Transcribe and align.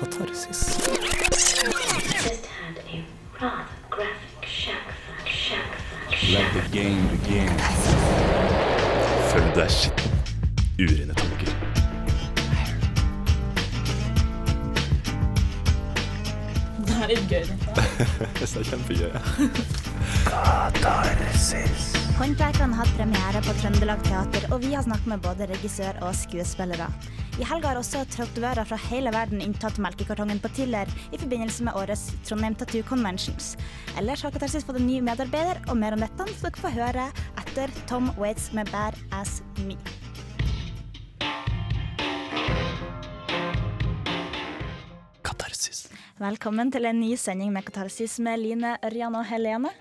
Katarsis. 0.00 0.60
just 2.10 2.46
had 2.46 2.78
a 2.88 3.04
rather 3.38 3.64
graphic 3.90 4.46
shack 4.46 4.86
fuck, 5.06 5.28
shack 5.28 5.74
fuck, 6.08 6.32
Let 6.32 6.46
the 6.54 6.62
game 6.72 7.02
begin. 7.12 7.52
Følg 9.28 9.50
deg 9.58 9.70
skitten. 9.74 10.16
Urene 10.80 11.18
tanker. 11.20 11.52
Det 16.80 16.96
er 16.96 17.12
litt 17.12 17.28
gøy. 17.28 17.44
det. 17.44 17.56
Det 18.40 18.48
er 18.48 18.68
kjempegøy. 18.72 19.12
Katarsis. 20.80 21.90
Håndverkerne 22.16 22.72
har 22.72 22.86
hatt 22.86 22.96
premiere 22.96 23.44
på 23.44 23.52
Trøndelag 23.60 24.00
Teater, 24.08 24.48
og 24.48 24.64
vi 24.64 24.72
har 24.72 24.88
snakket 24.88 25.12
med 25.12 25.28
både 25.28 25.52
regissør 25.52 26.00
og 26.08 26.16
skuespillere. 26.16 26.88
I 27.40 27.44
helga 27.48 27.70
har 27.70 27.78
også 27.80 28.02
tatovører 28.12 28.68
fra 28.68 28.76
hele 28.90 29.08
verden 29.14 29.40
inntatt 29.40 29.78
melkekartongen 29.80 30.42
på 30.44 30.50
Tiller 30.52 30.90
i 31.08 31.16
forbindelse 31.16 31.64
med 31.64 31.76
årets 31.80 32.10
Trondheim 32.28 32.52
Tattoo 32.60 32.84
Conventions. 32.84 33.54
Ellers 33.96 34.20
har 34.26 34.34
Katarsis 34.34 34.66
fått 34.68 34.76
en 34.76 34.84
ny 34.84 34.98
medarbeider, 35.00 35.56
og 35.72 35.78
mer 35.80 35.96
om 35.96 36.04
dette 36.04 36.26
skal 36.34 36.50
dere 36.50 36.60
få 36.60 36.72
høre 36.74 37.06
etter 37.40 37.72
Tom 37.88 38.10
Waits 38.20 38.50
med 38.52 38.68
Bad 38.68 38.98
As 39.16 39.38
Me. 39.64 39.78
Katarsis. 45.24 45.86
Velkommen 46.20 46.74
til 46.74 46.90
en 46.90 47.00
ny 47.00 47.14
sending 47.16 47.54
med 47.56 47.64
Katarsis 47.70 48.18
med 48.20 48.36
Line, 48.44 48.74
Ørjan 48.84 49.16
og 49.16 49.24
Helene. 49.32 49.72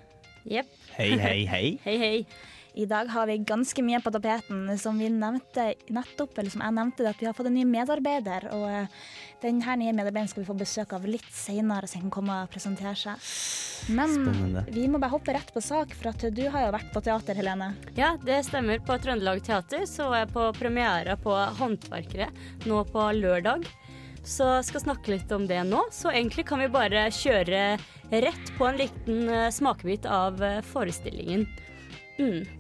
Yep. 0.48 0.72
Hei, 0.96 1.12
hei, 1.20 1.44
hei. 1.44 1.66
Hei, 1.90 1.98
hei. 2.00 2.24
I 2.74 2.86
dag 2.86 3.10
har 3.10 3.28
vi 3.28 3.38
ganske 3.38 3.84
mye 3.84 4.00
på 4.02 4.12
tapeten. 4.14 4.66
Som 4.78 5.00
vi 5.02 5.10
nevnte 5.10 5.74
nettopp, 5.90 6.38
eller 6.38 6.54
som 6.54 6.62
jeg 6.64 6.76
nevnte, 6.76 7.08
at 7.10 7.22
vi 7.22 7.28
har 7.28 7.36
fått 7.38 7.50
en 7.50 7.58
ny 7.58 7.66
medarbeider. 7.68 8.50
Og 8.56 8.66
eh, 8.70 9.00
denne 9.42 9.76
nye 9.82 9.96
medarbeideren 9.96 10.30
skal 10.30 10.44
vi 10.44 10.50
få 10.50 10.58
besøk 10.60 10.94
av 10.96 11.08
litt 11.10 11.28
senere, 11.34 11.88
så 11.88 11.98
han 11.98 12.08
kan 12.08 12.16
komme 12.20 12.38
og 12.44 12.54
presentere 12.54 12.96
seg. 13.00 13.30
Men 13.96 14.14
Spennende. 14.14 14.66
vi 14.76 14.86
må 14.92 15.02
bare 15.02 15.16
hoppe 15.16 15.34
rett 15.36 15.54
på 15.56 15.64
sak, 15.64 15.96
for 15.98 16.12
at 16.12 16.26
du 16.36 16.44
har 16.52 16.68
jo 16.68 16.74
vært 16.76 16.92
på 16.94 17.04
teater, 17.06 17.40
Helene. 17.40 17.72
Ja, 17.98 18.14
det 18.22 18.44
stemmer. 18.50 18.82
På 18.86 19.00
Trøndelag 19.02 19.42
Teater 19.46 19.86
så 19.90 20.12
er 20.14 20.26
jeg 20.26 20.34
på 20.36 20.50
premiere 20.60 21.16
på 21.20 21.36
Håndverkere 21.60 22.30
nå 22.70 22.84
på 22.92 23.08
lørdag. 23.18 23.66
Så 24.28 24.46
skal 24.68 24.84
snakke 24.84 25.16
litt 25.16 25.32
om 25.34 25.48
det 25.50 25.62
nå. 25.66 25.86
Så 25.96 26.12
egentlig 26.12 26.46
kan 26.50 26.62
vi 26.62 26.70
bare 26.72 27.08
kjøre 27.16 27.80
rett 28.12 28.54
på 28.58 28.68
en 28.68 28.80
liten 28.80 29.30
eh, 29.30 29.50
smakebit 29.54 30.06
av 30.10 30.44
eh, 30.44 30.62
forestillingen. 30.66 31.48
Mm. 32.20 32.59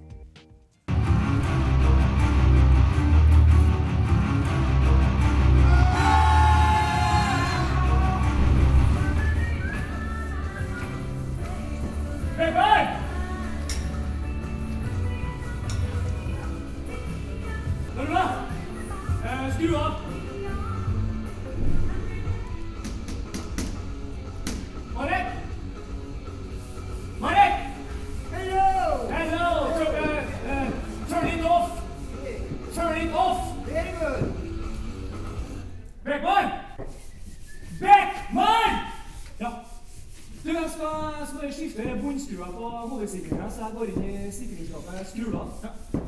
Så 43.59 43.66
jeg 43.66 43.75
går 43.78 43.90
inn 43.92 44.03
i 44.09 44.31
sikringsskapet. 44.31 45.08
Skru 45.12 45.36
av. 45.36 45.99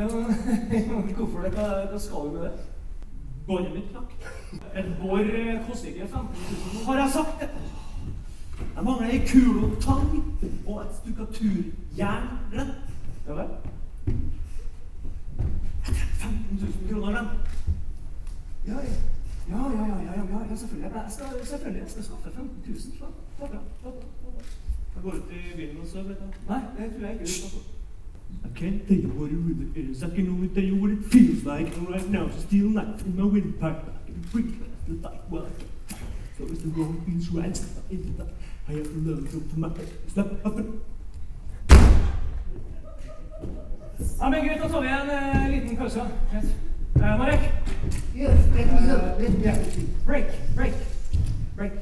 Ja, 0.00 0.06
men 0.06 1.14
Hvorfor 1.16 1.40
det? 1.40 1.50
Hva, 1.52 1.66
hva 1.90 1.98
skal 1.98 2.28
du 2.28 2.32
med 2.32 2.42
det? 2.46 2.52
Båret 3.46 3.72
mitt 3.74 3.90
knakk. 3.90 4.14
Et 4.76 4.88
bor 5.00 5.18
koster 5.66 5.88
ikke 5.88 6.08
15 6.08 6.28
000. 6.74 6.84
Har 6.86 7.00
jeg 7.02 7.10
sagt 7.12 7.40
det? 7.40 7.48
Jeg 8.76 8.84
mangler 8.84 9.10
ei 9.10 9.20
kule 9.26 9.66
og 9.66 9.76
tang 9.82 10.10
og 10.66 10.80
et 10.82 10.94
stukkaturjern. 11.00 12.28
Ja 13.28 13.34
vel? 13.34 13.48
Jeg 15.86 15.94
trenger 15.94 16.08
15 16.20 16.56
000 16.60 16.72
kroner, 16.90 17.18
den. 17.18 17.28
Ja, 18.66 18.78
ja. 18.88 18.96
Ja, 19.50 19.56
ja, 19.56 19.86
ja, 19.86 19.98
ja, 20.06 20.22
ja, 20.32 20.40
ja, 20.50 20.56
selvfølgelig. 20.56 20.90
Jeg 20.94 21.04
skal, 21.08 21.46
selvfølgelig. 21.46 21.82
Jeg 21.82 21.90
skal 21.90 22.04
skaffe 22.04 22.30
15 22.34 22.62
000. 22.66 22.80
Slapp 22.80 23.12
av. 23.40 23.60
Slapp 23.80 23.94
av. 23.94 24.42
Jeg 24.94 25.02
går 25.02 25.12
ut 25.12 25.30
i 25.30 25.56
bilen 25.56 25.80
og 25.80 25.86
sover. 25.86 26.14
Nei, 26.48 26.60
det 26.78 26.90
tror 26.94 27.06
jeg 27.06 27.20
ikke. 27.20 27.79
I 28.44 28.48
can't 28.58 28.86
tell 28.86 28.96
you 28.96 29.08
what 29.08 29.30
it 29.30 29.36
really 29.36 29.90
is. 29.90 30.02
I 30.02 30.10
can 30.10 30.28
only 30.28 30.48
tell 30.48 30.62
you 30.62 30.76
what 30.76 30.90
it 30.90 31.04
feels 31.04 31.44
like. 31.44 31.66
And 31.76 31.88
right 31.88 32.08
now, 32.08 32.26
it's 32.26 32.42
still 32.42 32.68
night 32.68 33.00
in 33.02 33.16
my 33.16 33.24
windpipe. 33.24 33.82
I 33.82 34.06
can 34.06 34.20
breathe 34.32 34.62
as 34.62 34.88
the 34.88 35.08
light 35.08 35.20
well. 35.30 35.48
So 36.38 36.44
it's 36.44 36.62
the 36.62 36.68
wrong 36.68 37.00
things 37.06 37.30
right 37.30 37.60
in 37.90 38.02
the 38.02 38.24
dark. 38.24 38.30
I 38.68 38.72
have 38.72 38.84
to 38.84 38.98
learn 38.98 39.26
to 39.28 39.58
my 39.58 39.70
Stop 40.08 40.46
up 40.46 40.56
and... 40.56 40.80
Ja, 44.18 44.28
men 44.28 44.44
greit, 44.44 44.58
da 44.60 44.68
tar 44.68 44.80
vi 44.80 44.88
en 44.88 45.08
eh, 45.08 45.48
liten 45.50 45.76
pause. 45.76 46.00
Greit. 46.30 46.44
Eh, 47.00 47.18
Marek, 47.18 47.40
Yes, 48.14 48.38
let 48.54 48.66
me 48.66 48.86
know. 48.86 49.16
Let 49.18 49.38
me 49.38 49.46
have 49.46 49.58
a 49.58 49.70
seat. 49.70 50.04
break, 50.04 50.26
break, 50.54 50.72
break. 51.56 51.72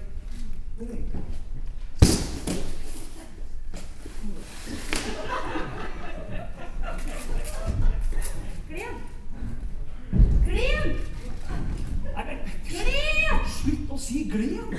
Glen! 14.28 14.76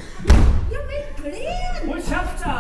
Ja, 0.72 0.80
men 0.88 1.10
Glenn! 1.18 1.90
Hold 1.90 2.06
kjeft, 2.06 2.44
sa! 2.44 2.56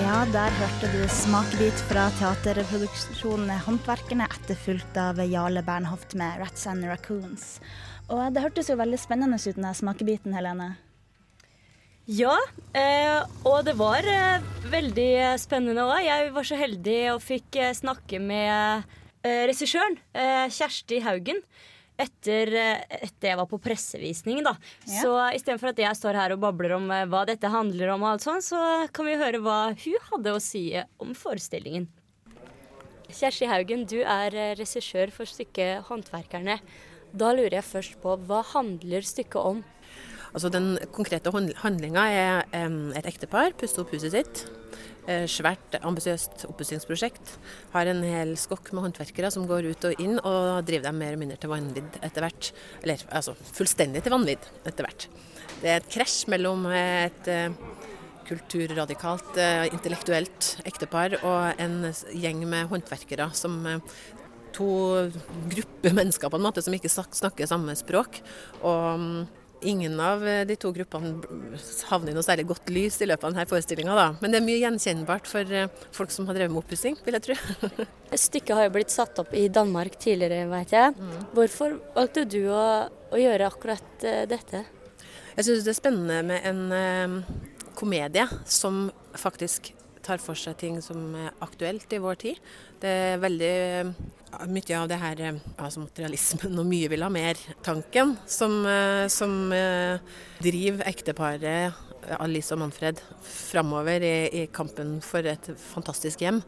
Ja, 0.00 0.18
der 0.34 0.52
hørte 0.58 0.90
du 0.92 1.00
smakebit 1.10 1.80
fra 1.88 2.08
teaterproduksjonen 2.18 3.52
Håndverkerne, 3.64 4.26
etterfulgt 4.26 4.98
av 5.00 5.20
Jarle 5.22 5.62
Bernhoft 5.66 6.14
med 6.18 6.40
'Rats 6.40 6.66
and 6.70 6.86
Raccoons'. 6.86 7.58
Og 8.10 8.34
det 8.34 8.42
hørtes 8.42 8.70
jo 8.70 8.78
veldig 8.78 8.98
spennende 8.98 9.38
ut, 9.38 9.56
den 9.56 9.74
smakebiten, 9.74 10.34
Helene. 10.34 10.74
Ja, 12.10 12.34
eh, 12.74 13.22
og 13.46 13.64
det 13.68 13.76
var 13.78 14.02
eh, 14.02 14.42
veldig 14.66 15.38
spennende 15.38 15.86
òg. 15.86 16.00
Jeg 16.02 16.32
var 16.34 16.46
så 16.48 16.58
heldig 16.58 17.00
og 17.14 17.22
fikk 17.22 17.56
eh, 17.56 17.76
snakke 17.76 18.18
med 18.18 18.88
regissøren, 19.22 19.98
eh, 20.16 20.48
Kjersti 20.48 21.02
Haugen, 21.04 21.42
etter, 22.00 22.52
eh, 22.56 22.98
etter 23.06 23.30
jeg 23.32 23.38
var 23.40 23.48
på 23.50 23.60
pressevisning. 23.62 24.42
da. 24.44 24.54
Ja. 24.86 25.02
Så 25.02 25.14
istedenfor 25.36 25.72
at 25.72 25.82
jeg 25.82 25.98
står 25.98 26.18
her 26.18 26.34
og 26.34 26.42
babler 26.42 26.76
om 26.76 26.90
eh, 26.90 27.06
hva 27.10 27.24
dette 27.28 27.50
handler 27.50 27.94
om, 27.94 28.04
og 28.04 28.14
alt 28.14 28.26
sånt, 28.26 28.46
så 28.46 28.88
kan 28.92 29.08
vi 29.08 29.18
høre 29.20 29.42
hva 29.44 29.72
hun 29.74 30.06
hadde 30.12 30.36
å 30.36 30.42
si 30.42 30.70
eh, 30.74 30.88
om 31.02 31.14
forestillingen. 31.14 31.88
Kjersti 33.10 33.48
Haugen, 33.50 33.84
du 33.90 33.98
er 34.04 34.30
regissør 34.54 35.10
for 35.10 35.26
stykket 35.26 35.82
'Håndverkerne'. 35.88 36.60
Da 37.10 37.32
lurer 37.34 37.58
jeg 37.58 37.66
først 37.66 37.96
på, 37.98 38.14
hva 38.28 38.44
handler 38.52 39.02
stykket 39.02 39.42
om? 39.42 39.64
Altså 40.30 40.46
Den 40.48 40.78
konkrete 40.94 41.32
handlinga 41.34 42.04
er 42.06 42.44
et 42.94 43.08
ektepar 43.10 43.50
puster 43.58 43.82
opp 43.82 43.90
huset 43.90 44.14
sitt. 44.14 44.44
Eh, 45.08 45.24
Svært 45.30 45.78
ambisiøst 45.80 46.44
oppussingsprosjekt. 46.50 47.36
Har 47.72 47.88
en 47.88 48.02
hel 48.04 48.34
skokk 48.40 48.72
med 48.74 48.88
håndverkere 48.88 49.30
som 49.32 49.46
går 49.48 49.70
ut 49.72 49.88
og 49.88 50.02
inn, 50.02 50.18
og 50.18 50.64
driver 50.68 50.90
dem 50.90 51.00
mer 51.00 51.12
eller 51.12 51.22
mindre 51.22 51.40
til 51.40 51.52
vanvidd 51.52 52.00
etter 52.04 52.26
hvert. 52.26 52.52
Eller 52.82 53.04
altså 53.08 53.36
fullstendig 53.54 54.04
til 54.04 54.14
vanvidd 54.14 54.50
etter 54.64 54.86
hvert. 54.86 55.08
Det 55.60 55.72
er 55.72 55.80
et 55.80 55.90
krasj 55.92 56.26
mellom 56.32 56.66
et 56.74 57.30
eh, 57.30 57.48
kulturradikalt, 58.28 59.34
eh, 59.40 59.66
intellektuelt 59.72 60.54
ektepar 60.68 61.18
og 61.20 61.60
en 61.60 61.90
gjeng 62.14 62.44
med 62.48 62.70
håndverkere 62.70 63.30
som 63.36 63.60
eh, 63.66 64.00
To 64.50 64.66
grupper 65.46 65.92
mennesker 65.94 66.26
på 66.26 66.38
en 66.40 66.42
måte 66.42 66.58
som 66.64 66.74
ikke 66.74 66.90
snakker 66.90 67.46
samme 67.46 67.70
språk. 67.78 68.16
Og 68.66 68.98
mm, 68.98 69.20
ingen 69.62 70.00
av 70.00 70.26
eh, 70.26 70.42
de 70.48 70.56
to 70.60 70.72
gruppene 70.74 71.58
havner 71.90 72.12
i 72.12 72.16
noe 72.16 72.24
særlig 72.24 72.46
godt 72.50 72.70
lys 72.72 73.00
i 73.00 73.08
løpet 73.08 73.26
av 73.26 73.34
denne 73.34 73.46
forestillinga, 73.50 73.96
da. 73.96 74.06
Men 74.22 74.32
det 74.32 74.40
er 74.40 74.46
mye 74.46 74.60
gjenkjennbart 74.62 75.30
for 75.30 75.54
eh, 75.56 75.70
folk 75.96 76.14
som 76.14 76.28
har 76.28 76.38
drevet 76.38 76.54
med 76.54 76.62
oppussing, 76.62 76.98
vil 77.06 77.18
jeg 77.18 77.26
tro. 77.28 77.38
Stykket 78.26 78.54
har 78.56 78.68
jo 78.68 78.74
blitt 78.78 78.94
satt 78.94 79.22
opp 79.22 79.34
i 79.36 79.46
Danmark 79.52 79.98
tidligere, 80.02 80.48
vet 80.50 80.76
jeg. 80.76 81.10
Hvorfor 81.36 81.78
valgte 81.96 82.26
du 82.28 82.42
å, 82.52 82.64
å 82.88 83.20
gjøre 83.20 83.50
akkurat 83.50 84.06
eh, 84.06 84.22
dette? 84.30 84.64
Jeg 85.36 85.46
syns 85.46 85.66
det 85.66 85.74
er 85.74 85.78
spennende 85.78 86.22
med 86.26 86.48
en 86.50 87.22
komedie 87.78 88.26
som 88.50 88.88
faktisk 89.16 89.70
tar 90.10 90.22
for 90.22 90.38
seg 90.38 90.58
ting 90.60 90.80
som 90.84 91.12
er 91.18 91.30
aktuelt 91.44 91.92
i 91.94 92.00
vår 92.02 92.18
tid. 92.20 92.40
Det 92.82 92.90
er 92.90 93.22
veldig 93.22 93.52
eh, 93.80 93.92
mye 94.50 94.80
av 94.80 94.88
det 94.90 94.98
her 95.00 95.22
altså 95.30 95.84
materialismen 95.84 96.58
og 96.58 96.68
mye 96.68 96.90
vil 96.92 97.06
ha 97.06 97.12
mer-tanken 97.12 98.16
som, 98.26 98.60
eh, 98.66 99.06
som 99.12 99.54
driver 100.42 100.84
ekteparet 100.90 101.86
Alice 102.18 102.52
og 102.54 102.62
Manfred 102.62 103.00
framover 103.22 104.02
i, 104.02 104.14
i 104.42 104.46
kampen 104.52 104.98
for 105.04 105.26
et 105.28 105.50
fantastisk 105.70 106.22
hjem. 106.24 106.40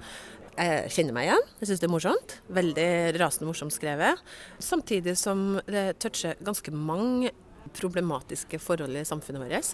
Jeg 0.53 0.91
kjenner 0.93 1.17
meg 1.17 1.29
igjen. 1.29 1.47
Jeg 1.61 1.69
syns 1.69 1.81
det 1.81 1.89
er 1.89 1.93
morsomt. 1.93 2.35
Veldig 2.53 2.89
rasende 3.21 3.49
morsomt 3.49 3.73
skrevet. 3.73 4.21
Samtidig 4.61 5.15
som 5.21 5.61
det 5.65 5.95
toucher 6.03 6.41
ganske 6.45 6.75
mange 6.75 7.33
problematiske 7.79 8.61
forhold 8.61 8.99
i 9.01 9.07
samfunnet 9.09 9.45
vårt. 9.45 9.73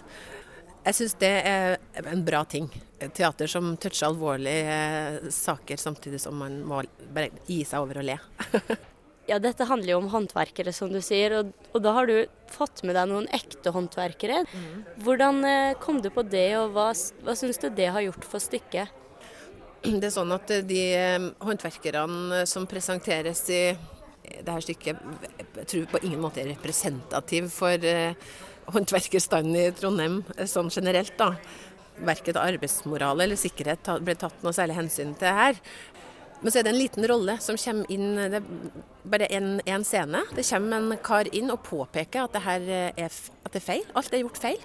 Jeg 0.85 0.95
syns 0.95 1.17
det 1.19 1.31
er 1.45 1.75
en 2.07 2.21
bra 2.25 2.43
ting. 2.47 2.69
Teater 3.15 3.49
som 3.51 3.73
toucher 3.79 4.07
alvorlige 4.09 4.75
eh, 4.75 5.27
saker, 5.33 5.79
samtidig 5.79 6.21
som 6.23 6.39
man 6.39 6.61
må 6.67 6.81
bare 7.13 7.33
gi 7.47 7.61
seg 7.67 7.83
over 7.83 8.01
og 8.01 8.09
le. 8.11 8.19
Ja, 9.29 9.37
dette 9.37 9.67
handler 9.69 9.91
jo 9.91 9.97
om 9.99 10.07
håndverkere, 10.09 10.71
som 10.73 10.89
du 10.89 10.97
sier, 11.05 11.35
og, 11.37 11.51
og 11.77 11.83
da 11.85 11.91
har 11.93 12.07
du 12.09 12.15
fått 12.49 12.81
med 12.81 12.95
deg 12.97 13.11
noen 13.11 13.27
ekte 13.29 13.69
håndverkere. 13.75 14.39
Hvordan 15.05 15.43
eh, 15.45 15.75
kom 15.77 15.99
du 16.01 16.09
på 16.09 16.23
det, 16.25 16.47
og 16.57 16.73
hva, 16.73 16.87
hva 17.27 17.35
syns 17.37 17.61
du 17.61 17.67
det 17.69 17.91
har 17.93 18.01
gjort 18.07 18.25
for 18.25 18.41
stykket? 18.41 18.89
Det 19.85 20.09
er 20.09 20.15
sånn 20.15 20.33
at 20.33 20.49
de 20.65 20.81
eh, 20.97 21.29
håndverkerne 21.45 22.41
som 22.49 22.65
presenteres 22.71 23.43
i 23.53 23.61
det 24.29 24.49
her 24.49 24.65
stykket, 24.65 25.05
jeg 25.61 25.69
tror 25.75 25.85
på 25.93 26.01
ingen 26.07 26.25
måte 26.25 26.41
er 26.41 26.49
representativ 26.55 27.51
for 27.53 27.85
håndverkerstanden 28.73 29.57
i 29.59 29.71
Trondheim 29.75 30.21
eh, 30.37 30.47
sånn 30.49 30.71
generelt. 30.73 31.15
da. 31.19 31.33
Verken 31.99 32.39
arbeidsmoral 32.39 33.19
eller 33.25 33.39
sikkerhet 33.39 33.89
ble 34.05 34.15
tatt 34.15 34.43
noe 34.45 34.55
særlig 34.55 34.77
hensyn 34.77 35.15
til 35.19 35.35
her. 35.35 35.59
Men 36.39 36.53
så 36.53 36.61
er 36.61 36.67
det 36.67 36.71
en 36.71 36.79
liten 36.79 37.07
rolle 37.11 37.35
som 37.43 37.57
kommer 37.59 37.89
inn 37.91 38.13
Det 38.15 38.39
er 38.39 38.45
bare 39.11 39.27
én 39.27 39.83
scene. 39.83 40.23
Det 40.35 40.45
kommer 40.47 40.77
en 40.77 40.99
kar 41.03 41.27
inn 41.35 41.51
og 41.51 41.63
påpeker 41.65 42.23
at 42.23 42.35
det 42.37 42.43
her 42.45 42.67
er, 42.95 43.09
at 43.09 43.51
det 43.51 43.59
er 43.59 43.65
feil. 43.65 43.83
Alt 43.99 44.13
er 44.13 44.23
gjort 44.23 44.39
feil. 44.39 44.61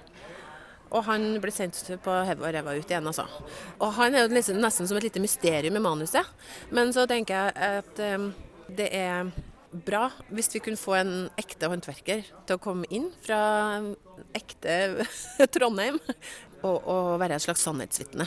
Og 0.94 1.02
han 1.08 1.40
blir 1.42 1.50
sendt 1.54 1.80
på 2.04 2.12
hodet 2.28 2.38
og 2.38 2.52
ræva 2.54 2.76
ut 2.76 2.90
igjen, 2.90 3.08
altså. 3.10 3.24
Og 3.82 3.90
han 3.96 4.14
er 4.14 4.28
jo 4.28 4.34
liksom 4.36 4.60
nesten 4.62 4.86
som 4.86 5.00
et 5.00 5.08
lite 5.08 5.22
mysterium 5.22 5.74
i 5.74 5.82
manuset. 5.82 6.28
Men 6.70 6.94
så 6.94 7.08
tenker 7.10 7.34
jeg 7.34 7.80
at 7.80 8.02
eh, 8.04 8.28
det 8.78 8.88
er 8.94 9.32
bra 9.86 10.08
hvis 10.30 10.52
vi 10.54 10.62
kunne 10.62 10.80
få 10.80 10.96
en 11.00 11.12
ekte 11.40 11.68
håndverker 11.70 12.24
til 12.46 12.56
å 12.56 12.62
komme 12.62 12.88
inn 12.94 13.10
fra 13.24 13.38
ekte 14.36 15.04
Trondheim. 15.54 16.00
Og, 16.64 16.78
og 16.88 17.18
være 17.20 17.36
et 17.36 17.44
slags 17.44 17.60
sannhetsvitne. 17.66 18.24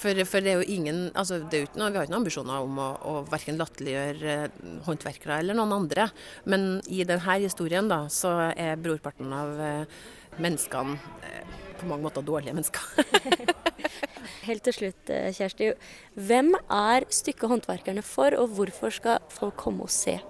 For, 0.00 0.16
for 0.24 0.40
det 0.40 0.54
er 0.54 0.62
jo 0.62 0.72
ingen 0.72 1.02
altså 1.12 1.42
det 1.52 1.58
er 1.58 1.74
noe, 1.76 1.90
Vi 1.92 1.98
har 1.98 2.06
ikke 2.06 2.14
noen 2.14 2.22
ambisjoner 2.22 2.64
om 2.64 2.78
å, 2.80 2.86
å 2.96 3.12
verken 3.28 3.60
latterliggjøre 3.60 4.36
eh, 4.46 4.62
håndverkere 4.86 5.42
eller 5.42 5.58
noen 5.58 5.74
andre. 5.82 6.08
Men 6.48 6.78
i 6.88 7.04
denne 7.04 7.36
historien 7.44 7.90
da, 7.92 8.06
så 8.08 8.32
er 8.56 8.80
brorparten 8.80 9.36
av 9.36 9.60
eh, 9.60 10.00
menneskene 10.40 10.96
eh, 11.28 11.60
på 11.76 11.90
mange 11.90 12.08
måter 12.08 12.24
dårlige 12.24 12.56
mennesker. 12.56 13.52
Helt 14.48 14.64
til 14.64 14.78
slutt, 14.80 15.16
Kjersti. 15.36 15.74
Hvem 16.16 16.54
er 16.64 17.04
stykket 17.12 17.52
Håndverkerne 17.52 18.06
for, 18.06 18.32
og 18.40 18.56
hvorfor 18.56 18.96
skal 18.96 19.20
folk 19.28 19.60
komme 19.60 19.84
og 19.84 19.92
se? 19.92 20.22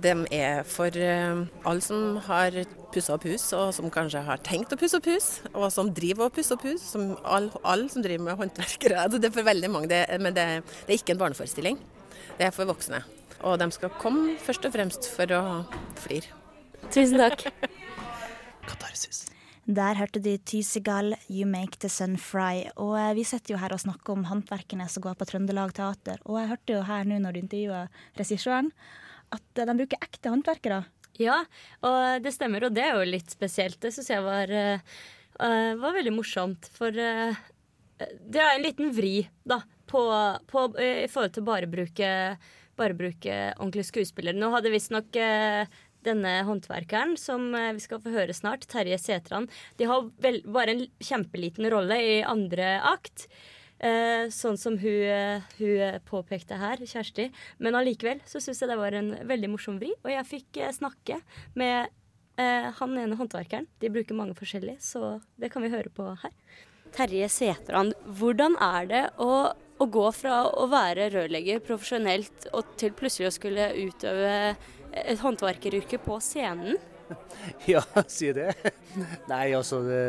De 0.00 0.12
er 0.32 0.62
for 0.68 0.94
eh, 0.94 1.42
alle 1.66 1.84
som 1.84 2.18
har 2.26 2.54
pussa 2.94 3.14
opp 3.16 3.26
hus, 3.28 3.44
og 3.56 3.72
som 3.76 3.90
kanskje 3.92 4.22
har 4.26 4.42
tenkt 4.46 4.72
å 4.74 4.78
pusse 4.80 4.98
opp 4.98 5.08
hus, 5.10 5.28
og 5.52 5.68
som 5.74 5.92
driver 5.94 6.28
og 6.28 6.34
pusser 6.36 6.58
opp 6.58 6.66
hus. 6.68 6.84
Som 6.92 7.14
alle 7.24 7.50
all 7.64 7.88
som 7.92 8.04
driver 8.04 8.30
med 8.30 8.40
håndverkere. 8.40 9.00
Altså, 9.04 9.18
Det 9.18 9.30
er 9.30 9.38
for 9.38 9.46
veldig 9.46 9.70
mange, 9.72 9.90
det, 9.92 10.04
men 10.20 10.36
det, 10.36 10.46
det 10.86 10.94
er 10.94 11.00
ikke 11.00 11.16
en 11.16 11.24
barneforestilling. 11.24 11.80
Det 12.38 12.48
er 12.48 12.54
for 12.54 12.68
voksne. 12.70 13.02
Og 13.46 13.58
de 13.60 13.70
skal 13.72 13.92
komme 14.00 14.36
først 14.40 14.66
og 14.68 14.74
fremst 14.76 15.08
for 15.10 15.32
å 15.32 15.42
flire. 16.00 16.36
Tusen 16.92 17.20
takk. 17.20 17.48
Katarsis. 18.70 19.26
Der 19.70 19.94
hørte 19.94 20.18
du 20.18 20.32
Tysegal, 20.36 21.14
You 21.30 21.46
Make 21.46 21.78
the 21.78 21.88
Sun 21.92 22.16
Fry. 22.18 22.66
Og 22.80 22.96
eh, 22.98 23.12
vi 23.14 23.24
sitter 23.28 23.54
jo 23.54 23.60
her 23.60 23.74
og 23.74 23.82
snakker 23.84 24.16
om 24.16 24.26
håndverkene 24.26 24.88
som 24.90 25.04
går 25.04 25.18
på 25.20 25.28
Trøndelag 25.30 25.76
Teater. 25.76 26.18
Og 26.26 26.40
jeg 26.40 26.50
hørte 26.50 26.74
jo 26.74 26.80
her 26.88 27.06
nå 27.06 27.20
når 27.22 27.36
du 27.36 27.40
intervjua 27.44 27.84
regissøren, 28.18 28.72
at 29.34 29.60
eh, 29.62 29.68
de 29.68 29.76
bruker 29.82 30.08
ekte 30.08 30.32
håndverkere. 30.32 30.82
Ja, 31.20 31.42
og 31.84 32.24
det 32.24 32.32
stemmer, 32.32 32.64
og 32.66 32.76
det 32.76 32.86
er 32.86 32.96
jo 32.96 33.08
litt 33.08 33.32
spesielt. 33.32 33.80
Det 33.82 33.92
syns 33.94 34.12
jeg 34.12 34.24
var, 34.24 34.52
eh, 34.52 34.86
eh, 35.40 35.72
var 35.80 35.96
veldig 35.98 36.14
morsomt. 36.16 36.70
For 36.76 36.94
eh, 36.94 37.36
det 38.00 38.40
er 38.40 38.54
en 38.54 38.64
liten 38.64 38.94
vri, 38.96 39.28
da, 39.44 39.60
på, 39.90 40.00
på, 40.48 40.64
eh, 40.80 41.04
i 41.04 41.10
forhold 41.10 41.36
til 41.36 41.46
bare 41.46 41.68
bruke, 41.70 42.10
bare 42.78 42.96
bruke 42.96 43.38
ordentlige 43.58 43.90
skuespillere. 43.90 44.38
Nå 44.38 44.52
hadde 44.54 44.72
visstnok 44.72 45.18
uh, 45.20 45.80
denne 46.06 46.34
håndverkeren, 46.48 47.16
som 47.20 47.50
eh, 47.54 47.72
vi 47.76 47.82
skal 47.84 48.00
få 48.02 48.12
høre 48.14 48.36
snart, 48.36 48.66
Terje 48.70 48.98
Setran, 49.00 49.48
de 49.76 49.88
har 49.90 50.06
vel, 50.24 50.40
bare 50.48 50.74
en 50.74 50.84
kjempeliten 51.04 51.68
rolle 51.72 51.98
i 52.00 52.14
andre 52.24 52.78
akt. 52.92 53.26
Eh, 53.80 54.26
sånn 54.28 54.58
som 54.60 54.74
hun, 54.76 55.02
eh, 55.08 55.46
hun 55.56 56.00
påpekte 56.04 56.58
her, 56.60 56.76
Kjersti. 56.84 57.30
Men 57.58 57.78
allikevel 57.78 58.20
så 58.28 58.42
syns 58.42 58.60
jeg 58.60 58.68
det 58.68 58.76
var 58.76 58.92
en 58.92 59.14
veldig 59.24 59.48
morsom 59.54 59.78
vri. 59.80 59.94
Og 60.04 60.10
jeg 60.12 60.28
fikk 60.28 60.60
eh, 60.60 60.74
snakke 60.76 61.20
med 61.56 61.88
eh, 62.36 62.68
han 62.76 62.98
ene 63.00 63.16
håndverkeren. 63.16 63.70
De 63.80 63.92
bruker 63.92 64.18
mange 64.18 64.36
forskjellige, 64.36 64.82
så 64.84 65.20
det 65.40 65.52
kan 65.52 65.64
vi 65.64 65.72
høre 65.72 65.88
på 65.88 66.10
her. 66.24 66.36
Terje 66.92 67.28
Setran, 67.30 67.94
hvordan 68.04 68.58
er 68.60 68.86
det 68.90 69.02
å, 69.22 69.54
å 69.54 69.86
gå 69.86 70.06
fra 70.12 70.42
å 70.50 70.66
være 70.68 71.08
rørlegger 71.14 71.62
profesjonelt 71.64 72.50
og 72.52 72.74
til 72.80 72.92
plutselig 72.98 73.30
å 73.30 73.36
skulle 73.36 73.70
utøve 73.78 74.56
et 74.90 75.22
håndverkeryrke 75.22 76.02
på 76.04 76.20
scenen? 76.20 76.76
Ja, 77.66 77.80
si 78.06 78.28
det. 78.34 78.52
Nei, 79.32 79.50
altså 79.56 79.80
det, 79.82 80.02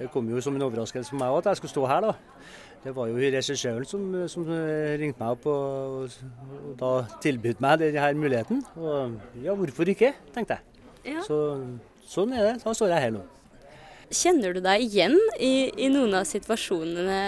det 0.00 0.08
kom 0.10 0.26
jo 0.30 0.40
som 0.42 0.56
en 0.56 0.64
overraskelse 0.66 1.12
for 1.12 1.20
meg 1.20 1.30
òg 1.30 1.42
at 1.42 1.52
jeg 1.52 1.60
skulle 1.62 1.74
stå 1.74 1.84
her, 1.90 2.08
da. 2.08 2.14
Det 2.84 2.92
var 2.92 3.08
jo 3.08 3.16
regissøren 3.16 3.86
som, 3.88 4.02
som 4.28 4.44
ringte 5.00 5.16
meg 5.16 5.38
opp 5.38 5.46
og, 5.48 6.18
og 6.60 6.74
da 6.80 6.90
tilbød 7.24 7.62
meg 7.64 7.80
denne 7.80 8.10
muligheten. 8.20 8.60
Og 8.76 9.16
ja, 9.40 9.54
hvorfor 9.56 9.88
ikke, 9.88 10.12
tenkte 10.34 10.58
jeg. 10.58 11.14
Ja. 11.14 11.24
Så 11.24 11.38
sånn 12.08 12.34
er 12.36 12.50
det. 12.50 12.54
Da 12.64 12.74
står 12.76 12.92
jeg 12.92 13.06
her 13.06 13.16
nå. 13.16 13.24
Kjenner 14.14 14.54
du 14.54 14.60
deg 14.64 14.84
igjen 14.84 15.16
i, 15.40 15.72
i 15.80 15.88
noen 15.92 16.20
av 16.20 16.28
situasjonene 16.28 17.18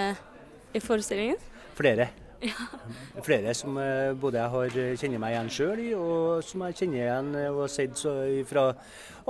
i 0.76 0.82
forestillingen? 0.84 1.40
Flere. 1.76 2.10
Flere 3.26 3.54
som 3.56 3.78
eh, 3.80 4.12
både 4.20 4.42
jeg 4.42 4.52
har 4.52 4.78
eh, 4.82 4.92
kjenner 5.00 5.22
meg 5.22 5.34
igjen 5.34 5.50
sjøl 5.56 5.82
i, 5.82 5.88
og 5.96 6.44
som 6.44 6.66
jeg 6.66 6.78
kjenner 6.82 7.00
igjen 7.00 7.32
eh, 7.40 7.48
og 7.48 7.62
har 7.64 7.72
sett 7.72 8.02
fra 8.50 8.66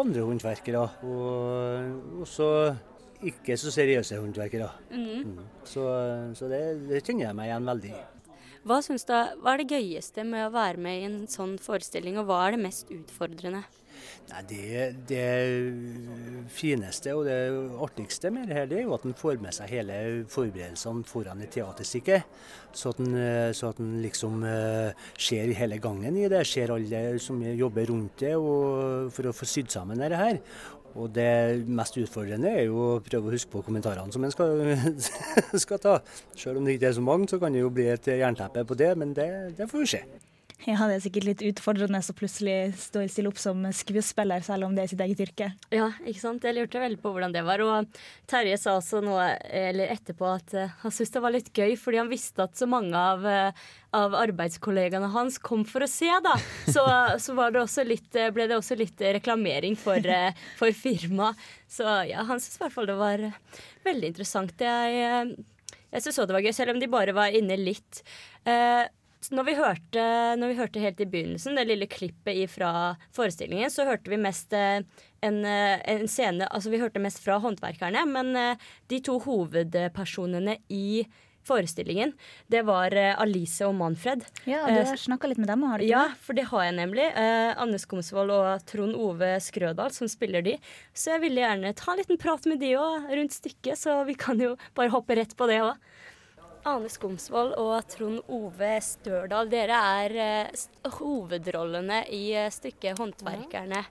andre 0.02 0.26
håndverkere. 0.26 0.82
Og 1.06 2.22
også 2.26 2.50
ikke 3.30 3.56
så 3.60 3.72
seriøse 3.74 4.18
håndverkere. 4.20 4.68
Mm. 4.90 5.38
Så, 5.64 5.86
så 6.36 6.50
det, 6.52 6.60
det 6.90 7.02
kjenner 7.04 7.28
jeg 7.28 7.38
meg 7.38 7.50
igjen 7.50 7.72
veldig 7.72 7.94
i. 7.94 8.04
Hva, 8.66 8.80
hva 8.82 9.52
er 9.52 9.62
det 9.62 9.76
gøyeste 9.76 10.24
med 10.26 10.48
å 10.48 10.52
være 10.54 10.82
med 10.82 10.98
i 10.98 11.06
en 11.06 11.18
sånn 11.30 11.54
forestilling, 11.62 12.18
og 12.18 12.26
hva 12.26 12.40
er 12.46 12.56
det 12.56 12.64
mest 12.64 12.90
utfordrende? 12.90 13.62
Nei, 14.26 14.40
det, 14.50 14.86
det 15.06 16.48
fineste 16.50 17.14
og 17.14 17.28
det 17.28 17.36
artigste 17.84 18.32
med 18.34 18.50
det 18.50 18.56
her, 18.58 18.66
det 18.68 18.80
er 18.80 18.88
jo 18.88 18.96
at 18.96 19.04
en 19.06 19.14
får 19.16 19.38
med 19.42 19.54
seg 19.54 19.70
hele 19.70 19.98
forberedelsene 20.32 21.06
foran 21.06 21.44
et 21.44 21.52
teaterstykke. 21.54 22.18
Så 22.76 22.90
at 22.90 23.02
en, 23.04 23.14
så 23.56 23.70
at 23.70 23.80
en 23.82 23.94
liksom 24.02 24.42
eh, 24.50 25.06
ser 25.14 25.54
hele 25.60 25.78
gangen 25.82 26.18
i 26.18 26.26
det, 26.32 26.42
ser 26.48 26.74
alle 26.74 27.04
som 27.22 27.38
jobber 27.46 27.86
rundt 27.92 28.26
det 28.26 28.34
for 28.34 29.30
å 29.30 29.36
få 29.36 29.48
sydd 29.48 29.70
sammen 29.72 30.02
dette 30.02 30.18
her. 30.18 30.42
Og 30.96 31.10
det 31.12 31.66
mest 31.68 31.98
utfordrende 32.00 32.52
er 32.56 32.66
jo 32.66 32.78
å 32.80 33.00
prøve 33.04 33.28
å 33.28 33.34
huske 33.34 33.52
på 33.52 33.64
kommentarene 33.66 34.14
som 34.14 34.24
en 34.24 34.32
skal, 34.32 34.62
skal 35.64 35.82
ta. 35.82 35.98
Selv 36.36 36.60
om 36.60 36.66
det 36.66 36.78
ikke 36.78 36.90
er 36.90 36.96
så 36.96 37.04
mange, 37.04 37.28
så 37.30 37.40
kan 37.42 37.52
det 37.52 37.64
jo 37.64 37.72
bli 37.74 37.90
et 37.92 38.08
jernteppe 38.16 38.64
på 38.64 38.78
det, 38.78 38.94
men 38.98 39.12
det, 39.16 39.28
det 39.58 39.68
får 39.70 39.84
vi 39.84 39.92
se. 39.96 40.02
Ja, 40.64 40.78
det 40.88 40.96
er 40.96 41.02
sikkert 41.04 41.26
litt 41.28 41.42
utfordrende 41.44 41.98
å 42.00 42.14
plutselig 42.16 42.72
stå 42.80 43.02
stille 43.12 43.28
opp 43.28 43.38
som 43.38 43.60
skuespiller, 43.76 44.40
selv 44.42 44.66
om 44.66 44.72
det 44.74 44.86
er 44.86 44.90
sitt 44.90 45.02
eget 45.04 45.20
yrke. 45.26 45.50
Ja, 45.70 45.90
ikke 46.00 46.22
sant. 46.22 46.46
Jeg 46.48 46.56
lurte 46.56 46.80
veldig 46.80 46.98
på 47.02 47.12
hvordan 47.12 47.34
det 47.34 47.42
var. 47.46 47.60
Og 47.62 48.00
Terje 48.30 48.56
sa 48.58 48.78
også 48.78 49.02
noe 49.04 49.28
eller 49.44 49.92
etterpå 49.92 50.26
at 50.32 50.56
uh, 50.56 50.72
han 50.80 50.94
syntes 50.94 51.12
det 51.12 51.22
var 51.22 51.34
litt 51.36 51.52
gøy, 51.52 51.76
fordi 51.78 52.00
han 52.00 52.10
visste 52.10 52.46
at 52.48 52.56
så 52.56 52.66
mange 52.72 52.96
av, 52.96 53.28
uh, 53.28 53.68
av 54.00 54.16
arbeidskollegaene 54.24 55.12
hans 55.12 55.36
kom 55.44 55.66
for 55.68 55.84
å 55.84 55.90
se, 55.92 56.08
da. 56.24 56.34
Så, 56.64 56.82
så 57.22 57.36
det 57.52 57.86
litt, 57.86 58.10
eh, 58.16 58.32
ble 58.34 58.48
det 58.48 58.56
også 58.56 58.80
litt 58.80 59.06
reklamering 59.20 59.76
for, 59.78 60.00
for 60.58 60.72
firmaet. 60.72 61.46
Så 61.68 61.84
ja, 62.08 62.24
han 62.24 62.40
syntes 62.40 62.56
i 62.56 62.64
hvert 62.64 62.74
fall 62.74 62.88
det 62.88 62.98
var 62.98 63.28
veldig 63.84 64.14
interessant. 64.14 64.56
Jeg, 64.56 65.36
jeg 65.92 66.00
syntes 66.00 66.14
også 66.16 66.30
det 66.32 66.40
var 66.40 66.48
gøy, 66.48 66.54
selv 66.56 66.74
om 66.74 66.80
de 66.80 66.90
bare 66.90 67.14
var 67.14 67.36
inne 67.36 67.60
litt. 67.60 68.06
Uh, 68.46 68.86
når 69.34 69.46
vi, 69.48 69.54
hørte, 69.58 70.06
når 70.38 70.52
vi 70.52 70.58
hørte 70.58 70.82
helt 70.82 71.02
i 71.02 71.08
begynnelsen, 71.10 71.58
det 71.58 71.66
lille 71.68 71.88
klippet 71.90 72.38
fra 72.52 72.94
forestillingen, 73.16 73.70
så 73.72 73.86
hørte 73.88 74.12
vi 74.12 74.18
mest 74.20 74.54
eh, 74.56 74.82
en, 75.26 75.38
eh, 75.44 75.78
en, 75.92 76.08
scene 76.10 76.48
Altså 76.50 76.72
vi 76.72 76.80
hørte 76.82 77.02
mest 77.02 77.22
fra 77.24 77.38
håndverkerne, 77.42 78.04
men 78.10 78.34
eh, 78.38 78.66
de 78.92 79.00
to 79.04 79.18
hovedpersonene 79.24 80.58
i 80.72 81.06
forestillingen, 81.46 82.10
det 82.50 82.64
var 82.66 82.90
Alice 82.90 83.62
og 83.62 83.76
Manfred. 83.78 84.24
Ja, 84.50 84.64
Du 84.66 84.80
har 84.80 84.98
snakka 84.98 85.28
litt 85.30 85.38
med 85.38 85.46
dem, 85.46 85.62
har 85.62 85.78
du 85.78 85.84
ikke 85.84 85.92
Ja, 85.92 86.16
for 86.18 86.34
det 86.34 86.48
har 86.50 86.64
jeg 86.66 86.74
nemlig. 86.74 87.04
Anne 87.14 87.78
Skomsvold 87.78 88.32
og 88.34 88.64
Trond 88.66 88.98
Ove 88.98 89.28
Skrødal 89.38 89.94
som 89.94 90.10
spiller 90.10 90.42
de. 90.42 90.56
Så 90.90 91.14
jeg 91.14 91.22
ville 91.22 91.44
gjerne 91.44 91.70
ta 91.78 91.92
en 91.94 92.02
liten 92.02 92.18
prat 92.18 92.50
med 92.50 92.58
de 92.64 92.72
òg 92.74 93.06
rundt 93.14 93.38
stykket, 93.38 93.78
så 93.78 94.00
vi 94.10 94.18
kan 94.18 94.42
jo 94.42 94.56
bare 94.74 94.90
hoppe 94.90 95.14
rett 95.20 95.38
på 95.38 95.46
det 95.46 95.60
òg. 95.68 95.78
Ane 96.66 96.88
Skomsvold 96.90 97.52
og 97.62 97.74
Trond 97.86 98.24
Ove 98.32 98.72
Størdal, 98.82 99.46
dere 99.52 99.76
er 100.02 100.14
uh, 100.18 100.64
hovedrollene 100.98 102.00
i 102.10 102.32
uh, 102.34 102.48
stykket 102.50 102.98
'Håndverkerne'. 102.98 103.84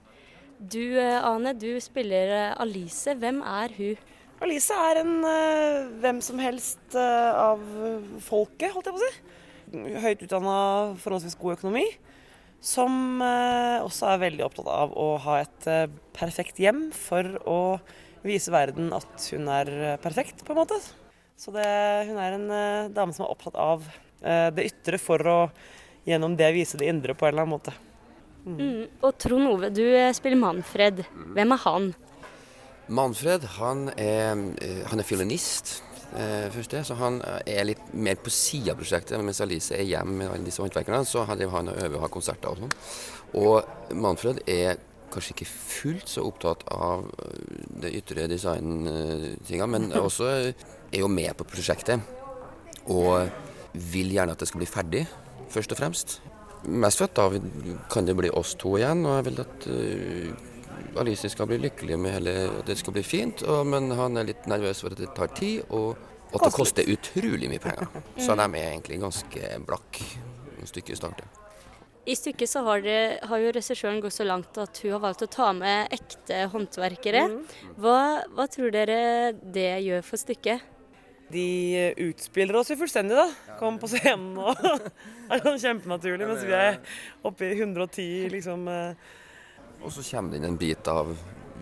Du 0.60 0.82
uh, 0.98 1.24
Ane, 1.24 1.54
du 1.56 1.80
spiller 1.80 2.52
Alice. 2.60 3.14
Hvem 3.16 3.40
er 3.40 3.72
hun? 3.78 4.02
Alice 4.44 4.76
er 4.76 5.00
en 5.00 5.14
hvem 6.02 6.20
som 6.20 6.42
helst 6.44 6.92
av 6.92 7.62
folket, 8.20 8.68
holdt 8.74 8.90
jeg 8.90 8.92
på 8.92 9.00
å 9.00 9.06
si. 9.06 9.94
Høyt 10.04 10.26
utdanna, 10.26 10.58
forholdsvis 11.00 11.38
god 11.40 11.56
økonomi. 11.56 11.86
Som 12.60 13.22
også 13.24 14.10
er 14.10 14.20
veldig 14.26 14.44
opptatt 14.44 14.68
av 14.68 14.92
å 14.92 15.08
ha 15.24 15.38
et 15.40 15.70
perfekt 16.16 16.60
hjem 16.60 16.90
for 16.92 17.40
å 17.48 17.58
vise 18.28 18.52
verden 18.52 18.92
at 18.92 19.30
hun 19.32 19.48
er 19.48 19.96
perfekt, 20.04 20.44
på 20.44 20.52
en 20.52 20.60
måte. 20.60 20.82
Så 21.36 21.52
det, 21.52 21.66
hun 22.08 22.20
er 22.20 22.36
en 22.36 22.46
uh, 22.48 22.92
dame 22.92 23.12
som 23.12 23.26
er 23.26 23.32
opptatt 23.32 23.58
av 23.60 23.84
uh, 23.84 24.48
det 24.56 24.70
ytre 24.70 25.00
for 25.00 25.28
å 25.28 25.40
gjennom 26.06 26.36
det 26.38 26.48
vise 26.54 26.78
det 26.80 26.88
indre 26.88 27.16
på 27.18 27.26
en 27.26 27.34
eller 27.34 27.44
annen 27.44 27.56
måte. 27.56 27.74
Mm. 28.46 28.56
Mm. 28.56 28.82
Og 29.02 29.16
Trond 29.18 29.50
Ove, 29.50 29.72
du 29.74 29.82
eh, 29.84 30.12
spiller 30.14 30.38
Manfred. 30.38 31.02
Hvem 31.34 31.54
er 31.56 31.62
han? 31.64 31.88
Manfred 32.86 33.42
han 33.56 33.88
er, 33.98 34.44
han 34.86 35.02
er 35.02 35.08
fiolinist. 35.08 35.80
Eh, 36.14 36.46
først 36.54 36.70
det, 36.70 36.84
så 36.86 36.94
Han 36.94 37.18
er 37.44 37.66
litt 37.66 37.82
mer 37.92 38.14
på 38.22 38.30
sida 38.30 38.72
av 38.72 38.78
prosjektet. 38.78 39.18
Mens 39.18 39.42
Alice 39.42 39.74
er 39.74 39.82
hjemme 39.82 40.20
med 40.20 40.30
alle 40.30 40.46
disse 40.46 40.62
håndverkerne, 40.62 41.02
så 41.04 41.26
hadde 41.26 41.50
han 41.50 41.72
øver 41.74 41.98
og 41.98 42.04
har 42.06 42.12
konserter 42.14 42.52
og 42.52 42.62
sånn. 42.62 42.76
Og 43.42 43.96
Manfred 43.98 44.44
er 44.46 44.78
kanskje 45.12 45.34
ikke 45.34 45.48
fullt 45.50 46.10
så 46.10 46.24
opptatt 46.26 46.64
av 46.74 47.06
det 47.82 47.92
ytre 47.98 48.26
design-tinga, 48.30 49.68
men 49.70 49.90
også 50.06 50.30
er 50.32 50.98
jo 51.00 51.10
med 51.12 51.34
på 51.38 51.48
prosjektet. 51.48 52.02
Og 52.92 53.28
vil 53.92 54.12
gjerne 54.14 54.36
at 54.36 54.42
det 54.42 54.48
skal 54.48 54.62
bli 54.62 54.70
ferdig, 54.70 55.04
først 55.52 55.74
og 55.74 55.80
fremst. 55.80 56.18
Mest 56.66 57.00
for 57.00 57.10
at 57.10 57.16
da 57.18 57.80
kan 57.92 58.06
det 58.06 58.16
bli 58.18 58.30
oss 58.34 58.54
to 58.58 58.76
igjen, 58.78 59.04
og 59.06 59.18
jeg 59.18 59.26
vil 59.28 59.42
at 59.42 59.66
Alice 61.00 61.28
skal 61.28 61.48
bli 61.50 61.58
lykkelig 61.60 61.98
med 62.00 62.14
hele 62.16 62.34
at 62.48 62.68
det 62.68 62.78
skal 62.80 62.96
bli 62.96 63.04
fint. 63.06 63.42
Og, 63.46 63.66
men 63.68 63.90
han 63.98 64.16
er 64.16 64.30
litt 64.30 64.46
nervøs 64.50 64.82
for 64.84 64.94
at 64.94 65.02
det 65.02 65.12
tar 65.16 65.32
tid, 65.36 65.64
og 65.70 65.96
at 66.32 66.42
det 66.42 66.54
koster 66.56 66.92
utrolig 66.92 67.50
mye 67.52 67.62
penger. 67.62 67.90
Så 68.24 68.36
de 68.38 68.46
er 68.48 68.70
egentlig 68.72 69.02
ganske 69.02 69.52
blakk 69.68 70.00
stykke 70.66 70.94
i 70.94 70.98
starter. 70.98 71.45
I 72.06 72.14
stykket 72.14 72.50
så 72.50 72.62
har, 72.62 72.84
det, 72.84 73.18
har 73.26 73.40
jo 73.42 73.50
regissøren 73.50 73.98
gått 74.02 74.14
så 74.14 74.24
langt 74.26 74.54
at 74.62 74.78
hun 74.84 74.92
har 74.94 75.02
valgt 75.02 75.24
å 75.26 75.30
ta 75.30 75.50
med 75.56 75.90
ekte 75.94 76.44
håndverkere. 76.52 77.24
Mm. 77.32 77.40
Hva, 77.82 77.98
hva, 78.30 78.46
tror 78.46 78.70
dere 78.74 79.32
det 79.34 79.72
gjør 79.82 80.04
for 80.06 80.22
stykket? 80.22 80.62
De 81.34 81.46
utspiller 82.06 82.60
oss 82.60 82.70
jo 82.70 82.78
fullstendig, 82.78 83.18
da. 83.18 83.56
Kommer 83.58 83.82
på 83.82 83.90
scenen 83.90 84.38
og 84.38 84.54
er 85.34 85.42
sånn 85.42 85.58
kjempenaturlig, 85.58 86.30
mens 86.30 86.46
vi 86.46 86.54
er 86.54 86.78
oppe 87.26 87.50
i 87.50 87.58
110, 87.58 88.28
liksom. 88.36 88.68
Eh. 88.70 89.16
Og 89.82 89.90
så 89.90 90.06
kommer 90.06 90.30
det 90.30 90.38
inn 90.38 90.50
en 90.52 90.62
bit 90.62 90.92
av 90.92 91.10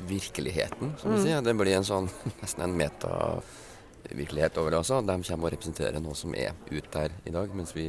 virkeligheten, 0.04 0.92
som 1.00 1.14
du 1.14 1.22
mm. 1.22 1.22
sier. 1.24 1.40
Det 1.40 1.56
blir 1.56 1.78
en 1.78 1.88
sånn, 1.88 2.10
nesten 2.42 2.66
en 2.66 2.76
metavirkelighet 2.84 4.60
over 4.60 4.76
det 4.76 4.84
også. 4.84 5.00
De 5.08 5.22
kommer 5.24 5.48
og 5.48 5.56
representerer 5.56 6.04
noe 6.04 6.20
som 6.20 6.36
er 6.36 6.52
ute 6.68 6.90
der 6.92 7.16
i 7.24 7.32
dag, 7.32 7.56
mens 7.56 7.72
vi 7.72 7.88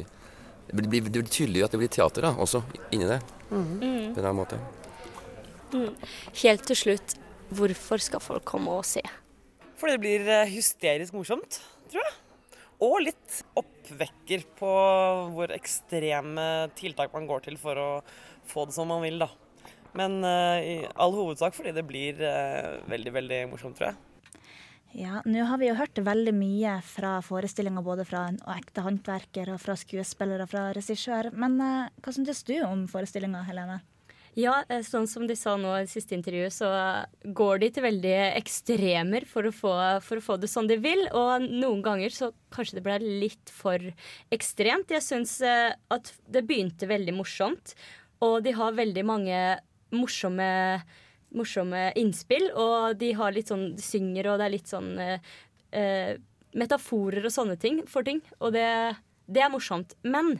det 0.66 0.82
blir, 0.82 1.04
det 1.06 1.12
blir, 1.20 1.30
tydelig 1.30 1.64
at 1.66 1.74
det 1.74 1.80
blir 1.82 1.92
teater 1.92 2.26
da, 2.26 2.32
også 2.42 2.62
inni 2.94 3.06
det. 3.08 3.20
Mm. 3.50 4.14
På 4.16 4.24
en 4.24 4.36
måte. 4.36 4.58
Mm. 5.72 5.94
Helt 6.42 6.66
til 6.66 6.78
slutt, 6.78 7.16
hvorfor 7.54 8.02
skal 8.02 8.22
folk 8.22 8.46
komme 8.48 8.74
og 8.74 8.86
se? 8.88 9.02
Fordi 9.76 9.94
det 9.94 10.02
blir 10.02 10.30
eh, 10.32 10.50
hysterisk 10.50 11.14
morsomt, 11.16 11.60
tror 11.90 12.02
jeg. 12.02 12.14
Og 12.86 12.98
litt 13.06 13.40
oppvekker 13.56 14.44
på 14.58 14.72
hvor 15.32 15.52
ekstreme 15.54 16.46
tiltak 16.76 17.14
man 17.14 17.28
går 17.28 17.46
til 17.46 17.56
for 17.60 17.80
å 17.80 17.90
få 18.46 18.66
det 18.68 18.76
som 18.76 18.90
man 18.90 19.04
vil, 19.04 19.22
da. 19.22 19.30
Men 19.96 20.18
uh, 20.24 20.60
i 20.60 20.74
all 21.00 21.14
hovedsak 21.16 21.54
fordi 21.56 21.72
det 21.72 21.86
blir 21.88 22.20
uh, 22.20 22.76
veldig, 22.90 23.12
veldig 23.16 23.38
morsomt, 23.52 23.78
tror 23.78 23.94
jeg. 23.94 24.05
Ja, 24.94 25.20
nå 25.26 25.42
har 25.48 25.58
vi 25.60 25.68
jo 25.68 25.76
hørt 25.76 25.98
veldig 25.98 26.32
mye 26.36 26.78
fra 26.86 27.16
forestillinga, 27.24 27.82
både 27.84 28.06
fra 28.08 28.28
en 28.30 28.38
ekte 28.54 28.84
håndverker 28.86 29.50
og 29.52 29.60
fra 29.60 29.74
skuespiller 29.76 30.44
og 30.44 30.52
fra 30.52 30.70
regissør. 30.76 31.32
Men 31.34 31.58
eh, 31.60 31.92
hva 32.00 32.14
syns 32.14 32.44
du 32.46 32.54
om 32.64 32.86
forestillinga, 32.90 33.42
Helene? 33.48 33.80
Ja, 34.36 34.58
eh, 34.68 34.82
sånn 34.84 35.06
som 35.08 35.24
de 35.24 35.32
sa 35.38 35.54
nå 35.56 35.70
i 35.80 35.88
siste 35.88 36.12
intervju, 36.16 36.50
så 36.52 36.68
går 37.24 37.62
de 37.62 37.70
til 37.72 37.86
veldig 37.86 38.16
ekstremer 38.36 39.24
for 39.28 39.48
å, 39.48 39.52
få, 39.54 39.72
for 40.04 40.20
å 40.20 40.24
få 40.26 40.36
det 40.40 40.50
sånn 40.52 40.68
de 40.68 40.76
vil. 40.76 41.06
Og 41.16 41.46
noen 41.46 41.80
ganger 41.84 42.12
så 42.12 42.28
kanskje 42.52 42.78
det 42.78 42.84
ble 42.84 42.98
litt 43.24 43.52
for 43.52 43.80
ekstremt. 44.36 44.92
Jeg 44.92 45.04
syns 45.06 45.38
uh, 45.40 45.72
at 45.92 46.12
det 46.28 46.44
begynte 46.44 46.88
veldig 46.90 47.16
morsomt, 47.16 47.72
og 48.20 48.42
de 48.44 48.52
har 48.56 48.76
veldig 48.76 49.06
mange 49.08 49.40
morsomme 49.96 50.50
morsomme 51.36 51.90
innspill, 51.98 52.48
og 52.56 52.96
de 53.00 53.12
har 53.18 53.34
litt 53.36 53.52
sånn, 53.52 53.68
de 53.76 53.84
synger, 53.84 54.30
og 54.30 54.40
det 54.40 54.46
er 54.46 54.54
litt 54.54 54.70
sånn 54.70 54.92
eh, 55.02 55.32
eh, 55.76 56.14
metaforer 56.56 57.26
og 57.26 57.34
sånne 57.34 57.58
ting 57.60 57.82
for 57.90 58.06
ting. 58.06 58.22
Og 58.40 58.54
det, 58.56 58.68
det 59.28 59.44
er 59.44 59.52
morsomt. 59.52 59.96
Men 60.06 60.38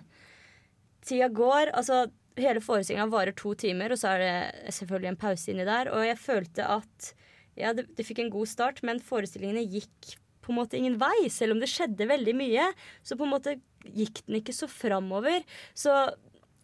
tida 1.06 1.28
går. 1.28 1.72
Altså, 1.76 2.06
hele 2.40 2.62
forestillinga 2.64 3.08
varer 3.12 3.36
to 3.36 3.54
timer, 3.58 3.92
og 3.92 4.00
så 4.00 4.14
er 4.14 4.24
det 4.24 4.74
selvfølgelig 4.78 5.12
en 5.12 5.22
pause 5.26 5.52
inni 5.52 5.68
der. 5.68 5.92
Og 5.94 6.04
jeg 6.06 6.20
følte 6.20 6.68
at 6.76 7.10
ja, 7.56 7.72
det, 7.76 7.88
det 7.96 8.04
fikk 8.06 8.24
en 8.24 8.32
god 8.32 8.50
start, 8.50 8.82
men 8.86 9.02
forestillingene 9.02 9.64
gikk 9.64 10.16
på 10.44 10.52
en 10.52 10.60
måte 10.60 10.78
ingen 10.78 10.98
vei, 11.00 11.26
selv 11.32 11.56
om 11.56 11.62
det 11.62 11.70
skjedde 11.72 12.06
veldig 12.06 12.36
mye. 12.38 12.68
Så 13.02 13.18
på 13.18 13.26
en 13.26 13.32
måte 13.34 13.56
gikk 13.86 14.22
den 14.26 14.40
ikke 14.40 14.54
så 14.54 14.68
framover. 14.70 15.42
Så 15.74 15.94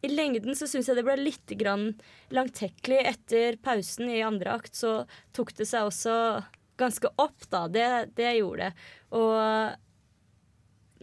i 0.03 0.11
lengden 0.11 0.57
så 0.59 0.67
syns 0.67 0.89
jeg 0.91 0.99
det 0.99 1.05
ble 1.07 1.15
litt 1.21 1.55
grann 1.59 1.93
langtekkelig. 2.35 3.01
Etter 3.13 3.59
pausen 3.63 4.11
i 4.11 4.23
andre 4.27 4.57
akt 4.57 4.75
så 4.79 5.05
tok 5.37 5.55
det 5.59 5.69
seg 5.71 5.87
også 5.87 6.17
ganske 6.81 7.11
opp, 7.23 7.47
da. 7.53 7.67
Det, 7.71 7.89
det 8.19 8.33
gjorde 8.41 8.67
det. 8.71 8.89
Og, 9.15 9.37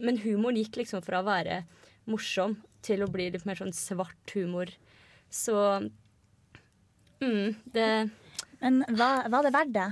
men 0.04 0.20
humoren 0.24 0.60
gikk 0.60 0.82
liksom 0.82 1.04
fra 1.06 1.22
å 1.22 1.28
være 1.28 1.62
morsom 2.10 2.58
til 2.84 3.04
å 3.04 3.10
bli 3.12 3.30
litt 3.32 3.46
mer 3.48 3.60
sånn 3.60 3.72
svart 3.76 4.34
humor. 4.36 4.72
Så 5.30 5.56
mm, 7.22 7.56
det 7.72 7.90
Men 8.60 8.82
var, 8.88 9.28
var 9.32 9.46
det 9.46 9.54
verdt 9.54 9.74
det? 9.76 9.88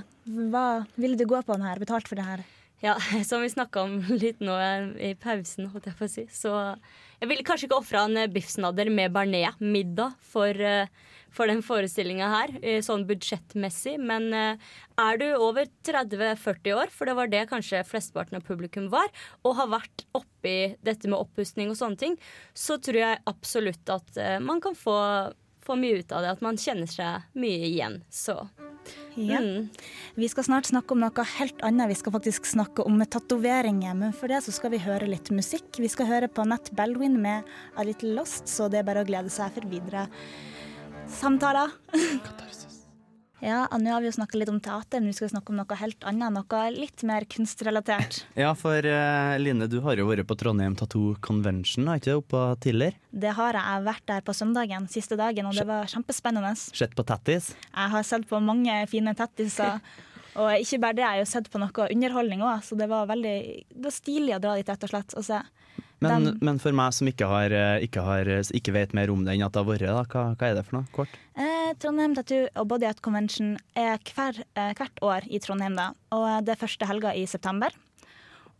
Hva 0.53 0.85
ville 0.99 1.17
du 1.17 1.25
gå 1.25 1.41
på 1.41 1.55
den 1.55 1.65
her? 1.65 1.81
Betalt 1.81 2.09
for 2.09 2.19
det 2.19 2.27
her? 2.27 2.45
Ja, 2.83 2.97
som 3.29 3.41
vi 3.41 3.49
snakka 3.49 3.81
om 3.87 3.99
litt 4.13 4.43
nå 4.43 4.55
i 5.01 5.15
pausen, 5.19 5.71
holdt 5.73 5.89
jeg 5.89 5.97
på 5.97 6.05
å 6.05 6.11
si, 6.11 6.27
så 6.29 6.53
jeg 7.19 7.27
ville 7.27 7.43
kanskje 7.43 7.67
ikke 7.67 7.79
ofra 7.81 8.05
en 8.07 8.17
eh, 8.19 8.29
biffsnadder 8.31 8.91
med 8.93 9.11
bearnés 9.15 9.57
middag 9.59 10.15
for, 10.23 10.55
eh, 10.55 10.87
for 11.35 11.51
den 11.51 11.61
forestillinga 11.65 12.29
her, 12.31 12.53
eh, 12.61 12.79
sånn 12.85 13.03
budsjettmessig. 13.09 13.97
Men 13.99 14.31
er 14.31 15.19
du 15.19 15.27
over 15.35 15.67
30-40 15.83 16.73
år, 16.75 16.93
for 16.93 17.09
det 17.09 17.17
var 17.19 17.31
det 17.31 17.43
kanskje 17.51 17.83
flesteparten 17.87 18.39
av 18.39 18.47
publikum 18.47 18.89
var, 18.89 19.11
og 19.43 19.57
har 19.59 19.69
vært 19.75 20.05
oppi 20.15 20.75
dette 20.83 21.11
med 21.11 21.19
oppussing 21.19 21.69
og 21.69 21.79
sånne 21.79 21.99
ting, 21.99 22.17
så 22.55 22.79
tror 22.79 23.01
jeg 23.03 23.23
absolutt 23.29 23.93
at 23.93 24.41
man 24.41 24.63
kan 24.63 24.75
få, 24.75 24.97
få 25.63 25.79
mye 25.79 26.01
ut 26.01 26.11
av 26.11 26.23
det. 26.23 26.33
At 26.39 26.45
man 26.45 26.59
kjenner 26.59 26.89
seg 26.89 27.29
mye 27.39 27.67
igjen. 27.67 28.01
Så 28.09 28.41
Ja. 29.15 29.39
Mm. 29.43 29.69
Vi 30.19 30.29
skal 30.31 30.45
snart 30.47 30.69
snakke 30.69 30.95
om 30.95 31.01
noe 31.03 31.25
helt 31.35 31.61
annet. 31.65 31.91
Vi 31.91 31.97
skal 31.99 32.15
faktisk 32.15 32.47
snakke 32.49 32.85
om 32.87 33.01
tatoveringer. 33.03 33.97
Men 33.97 34.15
for 34.15 34.31
det 34.31 34.43
så 34.45 34.53
skal 34.55 34.73
vi 34.75 34.81
høre 34.83 35.09
litt 35.09 35.31
musikk. 35.35 35.71
Vi 35.79 35.91
skal 35.91 36.09
høre 36.09 36.31
på 36.31 36.45
Nat 36.47 36.71
Baldwin 36.77 37.19
med 37.21 37.47
A 37.75 37.85
Little 37.87 38.15
Lost, 38.17 38.47
så 38.51 38.69
det 38.71 38.81
er 38.81 38.87
bare 38.87 39.03
å 39.03 39.09
glede 39.09 39.33
seg 39.33 39.53
for 39.55 39.69
videre 39.69 40.07
samtaler. 41.09 41.73
Ja, 43.43 43.63
og 43.71 43.79
nå 43.81 43.93
har 43.93 44.03
vi 44.03 44.09
jo 44.09 44.15
snakka 44.17 44.39
litt 44.39 44.51
om 44.51 44.59
teater, 44.63 44.99
men 44.99 45.11
vi 45.11 45.17
skal 45.17 45.31
snakke 45.31 45.53
om 45.53 45.59
noe 45.59 45.77
helt 45.79 46.03
annet. 46.07 46.35
Noe 46.35 46.63
litt 46.75 47.03
mer 47.07 47.27
kunstrelatert. 47.29 48.23
Ja, 48.39 48.53
for 48.55 48.85
uh, 48.85 49.35
Line, 49.41 49.67
du 49.71 49.79
har 49.83 49.99
jo 49.99 50.07
vært 50.07 50.27
på 50.29 50.37
Trondheim 50.39 50.75
Tattoo 50.79 51.15
Convention, 51.23 51.87
har 51.89 51.99
ikke 51.99 52.13
du, 52.13 52.21
oppå 52.21 52.43
tidligere? 52.63 52.99
Det 53.11 53.33
har 53.35 53.55
jeg. 53.55 53.63
Jeg 53.63 53.75
har 53.75 53.87
vært 53.87 54.05
der 54.09 54.23
på 54.25 54.35
søndagen, 54.35 54.85
siste 54.91 55.17
dagen, 55.19 55.49
og 55.49 55.57
det 55.57 55.65
var 55.67 55.89
kjempespennende. 55.91 56.53
Sett 56.57 56.95
på 56.95 57.05
tattis? 57.07 57.51
Jeg 57.67 57.93
har 57.95 58.05
sett 58.07 58.27
på 58.29 58.39
mange 58.43 58.75
fine 58.91 59.15
tattiser. 59.17 59.79
Og 60.39 60.51
ikke 60.61 60.77
bare 60.83 60.95
det, 60.95 61.03
jeg 61.03 61.09
har 61.09 61.19
jo 61.23 61.27
sett 61.27 61.47
på 61.51 61.59
noe 61.59 61.87
underholdning 61.89 62.43
òg, 62.45 62.61
så 62.63 62.77
det 62.79 62.87
var 62.91 63.09
veldig 63.09 63.37
det 63.73 63.83
var 63.83 63.95
stilig 63.95 64.35
å 64.37 64.41
dra 64.43 64.53
dit, 64.59 64.69
rett 64.69 64.85
og 64.85 64.91
slett. 64.93 65.15
Og 65.17 65.25
se. 65.25 65.39
Men, 65.99 66.23
den, 66.23 66.37
men 66.45 66.59
for 66.63 66.75
meg 66.75 66.93
som 66.95 67.09
ikke, 67.11 67.27
har, 67.27 67.51
eh, 67.51 67.83
ikke, 67.83 68.03
har, 68.05 68.29
ikke 68.55 68.75
vet 68.75 68.95
mer 68.95 69.11
om 69.11 69.25
det 69.25 69.35
enn 69.35 69.43
at 69.43 69.55
det 69.55 69.59
har 69.59 69.67
vært, 69.67 70.13
hva, 70.13 70.23
hva 70.39 70.47
er 70.47 70.55
det 70.55 70.65
for 70.67 70.79
noe? 70.79 70.87
Kort? 70.95 71.17
Eh, 71.35 71.71
Trondheim 71.81 72.15
Tattoo 72.15 72.47
og 72.53 72.69
Body 72.71 72.87
Art 72.87 73.01
Convention 73.03 73.57
er 73.75 73.99
hver, 74.07 74.39
eh, 74.55 74.71
hvert 74.79 75.03
år 75.05 75.27
i 75.27 75.41
Trondheim, 75.43 75.75
da. 75.79 75.91
Og 76.15 76.29
det 76.47 76.55
er 76.55 76.61
første 76.61 76.87
helga 76.87 77.11
i 77.17 77.25
september. 77.29 77.75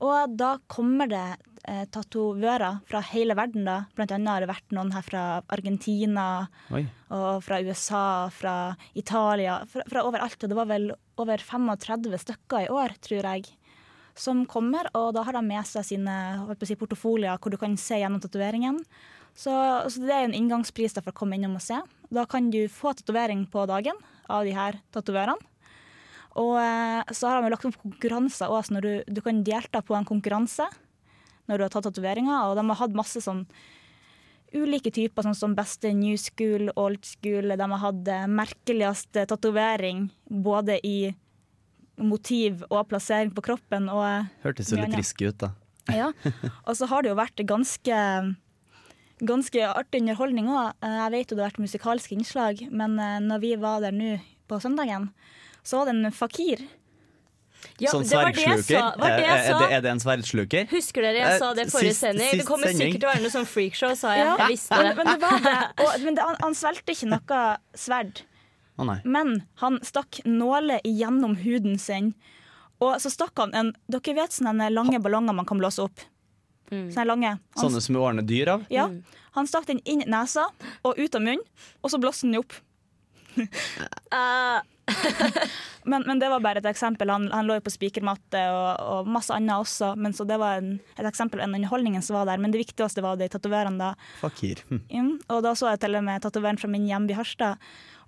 Og 0.04 0.36
da 0.40 0.54
kommer 0.72 1.10
det 1.12 1.26
eh, 1.68 1.86
tatovører 1.92 2.80
fra 2.88 3.02
hele 3.12 3.36
verden, 3.40 3.66
da. 3.68 3.82
Blant 3.96 4.14
annet 4.16 4.32
har 4.32 4.44
det 4.44 4.52
vært 4.52 4.76
noen 4.76 4.94
her 4.96 5.06
fra 5.06 5.24
Argentina 5.52 6.26
Oi. 6.76 6.86
og 7.16 7.44
fra 7.44 7.60
USA, 7.64 8.06
fra 8.34 8.56
Italia, 9.00 9.60
fra, 9.70 9.88
fra 9.92 10.06
overalt. 10.08 10.40
Og 10.44 10.52
det 10.52 10.60
var 10.60 10.70
vel 10.72 10.92
over 11.20 11.44
35 11.44 12.20
stykker 12.24 12.68
i 12.68 12.72
år, 12.72 12.96
tror 13.04 13.32
jeg, 13.34 13.50
som 14.20 14.44
kommer. 14.50 14.90
Og 14.98 15.14
da 15.16 15.24
har 15.26 15.38
de 15.38 15.44
med 15.46 15.68
seg 15.68 15.88
sine 15.88 16.16
si, 16.68 16.78
portofolier 16.80 17.40
hvor 17.40 17.54
du 17.54 17.60
kan 17.62 17.78
se 17.80 18.02
gjennom 18.02 18.22
tatoveringen. 18.24 18.82
Så, 19.38 19.54
så 19.88 20.04
det 20.04 20.16
er 20.16 20.28
en 20.28 20.36
inngangspris 20.36 20.98
for 21.00 21.14
å 21.14 21.20
komme 21.22 21.38
innom 21.40 21.56
og 21.60 21.64
se. 21.64 21.78
Da 22.12 22.26
kan 22.30 22.50
du 22.52 22.66
få 22.72 22.94
tatovering 22.98 23.46
på 23.52 23.64
dagen 23.70 23.98
av 24.28 24.48
de 24.48 24.56
her 24.58 24.82
tatovørene. 24.96 25.40
Og 26.40 26.54
eh, 26.62 27.16
så 27.16 27.30
har 27.30 27.42
de 27.42 27.50
lagt 27.52 27.66
opp 27.66 27.80
konkurranser 27.82 28.52
også, 28.54 28.76
når 28.76 28.86
du, 28.86 28.92
du 29.18 29.22
kan 29.26 29.42
delta 29.44 29.82
på 29.82 29.96
en 29.98 30.08
konkurranse 30.08 30.68
når 31.50 31.58
du 31.58 31.66
har 31.66 31.74
tatt 31.74 31.88
tatoveringer. 31.90 32.50
Og 32.50 32.60
de 32.60 32.66
har 32.70 32.80
hatt 32.84 32.98
masse 32.98 33.24
sånn 33.26 33.46
ulike 34.54 34.92
typer, 34.94 35.26
sånn 35.26 35.38
som 35.38 35.56
beste 35.58 35.92
new 35.94 36.18
school, 36.22 36.70
old 36.78 37.02
school. 37.06 37.50
De 37.54 37.70
har 37.74 37.84
hatt 37.86 38.14
eh, 38.14 38.30
merkeligste 38.30 39.26
tatovering 39.30 40.08
både 40.30 40.80
i 40.86 40.98
motiv 42.00 42.64
og 42.70 42.88
plassering 42.90 43.32
på 43.36 43.44
kroppen. 43.46 43.90
Og, 43.92 44.04
eh, 44.08 44.30
Hørtes 44.46 44.72
jo 44.72 44.80
litt 44.82 44.96
risky 44.98 45.30
ut, 45.32 45.38
da. 45.46 45.52
Ja, 45.90 46.12
og 46.70 46.76
så 46.78 46.86
har 46.92 47.02
det 47.02 47.10
jo 47.10 47.16
vært 47.18 47.42
ganske 47.50 47.96
Ganske 49.20 49.60
artig 49.68 50.00
underholdning 50.00 50.48
òg. 50.48 50.76
Jeg 50.80 51.12
vet 51.12 51.32
jo 51.32 51.36
det 51.36 51.44
har 51.44 51.50
vært 51.52 51.60
musikalske 51.66 52.14
innslag, 52.16 52.62
men 52.72 52.94
eh, 53.04 53.18
når 53.20 53.42
vi 53.44 53.50
var 53.60 53.82
der 53.84 53.92
nå 53.92 54.14
på 54.48 54.60
søndagen, 54.64 55.10
så 55.60 55.82
var 55.82 55.90
det 55.90 55.96
en 55.98 56.14
fakir. 56.16 56.62
Ja, 57.84 57.92
sånn 57.92 58.06
det 58.08 58.16
var 58.16 58.30
det 58.32 58.40
jeg 58.46 58.62
sverdsluker? 58.64 59.04
Er, 59.04 59.66
er, 59.76 59.82
det, 59.84 59.92
en 59.92 60.00
sverdsluker? 60.00 60.70
Husker 60.72 61.04
dere 61.04 61.20
jeg 61.20 61.34
Eh, 61.34 61.40
sa 61.42 61.50
det 61.58 61.66
forrige 61.68 61.92
sist- 61.92 62.06
sending? 62.06 62.30
sist 62.32 62.40
Det 62.40 62.48
kommer 62.48 62.70
sending. 62.72 62.94
sikkert 62.94 63.02
til 63.04 63.10
å 63.10 63.12
være 63.12 63.24
noe 63.26 63.34
sånn 63.36 63.50
freakshow, 63.52 63.96
sa 64.00 64.14
jeg. 64.16 64.24
Ja, 64.30 64.38
Jeg 64.40 64.54
visste 64.56 64.78
men, 64.80 64.88
det. 64.88 64.96
men 64.96 65.12
det 65.12 65.18
var 65.26 65.44
det. 65.50 65.58
Og, 65.84 65.92
men 66.06 66.16
det, 66.16 66.24
han, 66.30 66.40
han 66.46 66.56
svelgte 66.56 66.96
ikke 66.96 67.10
noe 67.12 67.42
sverd. 67.76 68.22
Nei. 68.88 69.00
Men 69.04 69.42
han 69.60 69.80
stakk 69.84 70.22
nåler 70.26 70.80
gjennom 70.88 71.36
huden 71.42 71.76
sin. 71.80 72.14
Og 72.80 72.96
så 73.04 73.10
stakk 73.12 73.36
han 73.42 73.52
en 73.58 73.74
Dere 73.92 74.14
vet 74.16 74.32
sånne 74.32 74.70
lange 74.72 75.02
ballonger 75.04 75.36
man 75.36 75.46
kan 75.50 75.60
blåse 75.60 75.84
opp? 75.84 76.00
Sånne 76.70 77.06
lange. 77.10 77.34
Han, 77.58 77.64
Sånne 77.66 77.82
som 77.82 77.96
ordner 78.00 78.24
dyr 78.24 78.48
av? 78.54 78.64
ja, 78.70 78.86
han 79.36 79.48
stakk 79.50 79.66
den 79.68 79.82
inn 79.86 80.02
i 80.06 80.10
nesa 80.10 80.46
og 80.86 80.98
ut 80.98 81.16
av 81.18 81.22
munnen, 81.26 81.44
og 81.82 81.90
så 81.92 81.98
blåste 82.02 82.26
han 82.28 82.34
den 82.36 82.44
opp. 82.44 82.54
men, 85.84 86.04
men 86.06 86.20
det 86.20 86.30
var 86.30 86.40
bare 86.44 86.62
et 86.62 86.66
eksempel. 86.70 87.10
Han, 87.10 87.28
han 87.32 87.48
lå 87.48 87.58
jo 87.60 87.64
på 87.66 87.74
spikermatte 87.74 88.42
og, 88.54 88.70
og 88.84 89.10
masse 89.12 89.34
annet 89.36 89.62
også. 89.62 89.94
Men 90.00 90.14
så 90.18 90.26
det 90.28 90.38
var 90.42 90.60
en, 90.62 90.74
et 90.98 91.08
eksempel 91.08 91.42
av 91.42 91.50
underholdningen 91.50 92.04
som 92.06 92.20
var 92.20 92.30
der. 92.30 92.42
Men 92.42 92.54
det 92.54 92.62
viktigste 92.64 93.04
var 93.06 93.20
de 93.20 93.30
tatoverene. 93.32 93.80
da. 93.80 93.94
Fakir. 94.22 94.64
Hm. 94.70 94.82
Mm, 94.90 95.14
og 95.30 95.44
da 95.46 95.52
så 95.58 95.66
jeg 95.74 95.84
til 95.86 96.00
og 96.00 96.06
med 96.10 96.26
tatoveren 96.26 96.60
fra 96.62 96.72
min 96.72 96.88
hjemby 96.90 97.14
Harstad. 97.18 97.54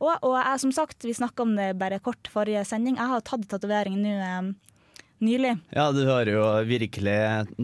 Og, 0.02 0.12
og 0.26 0.34
jeg, 0.40 0.60
som 0.66 0.72
sagt, 0.74 1.06
vi 1.06 1.14
snakka 1.14 1.44
om 1.46 1.56
det 1.56 1.72
bare 1.78 2.00
kort 2.02 2.28
forrige 2.34 2.64
sending. 2.66 2.98
Jeg 2.98 3.10
har 3.12 3.22
tatt 3.22 3.44
tatovering 3.52 4.00
nå 4.02 4.14
eh, 4.18 4.52
nylig. 5.22 5.52
Ja, 5.78 5.84
du 5.94 6.00
har 6.10 6.26
jo 6.26 6.42
virkelig 6.66 7.14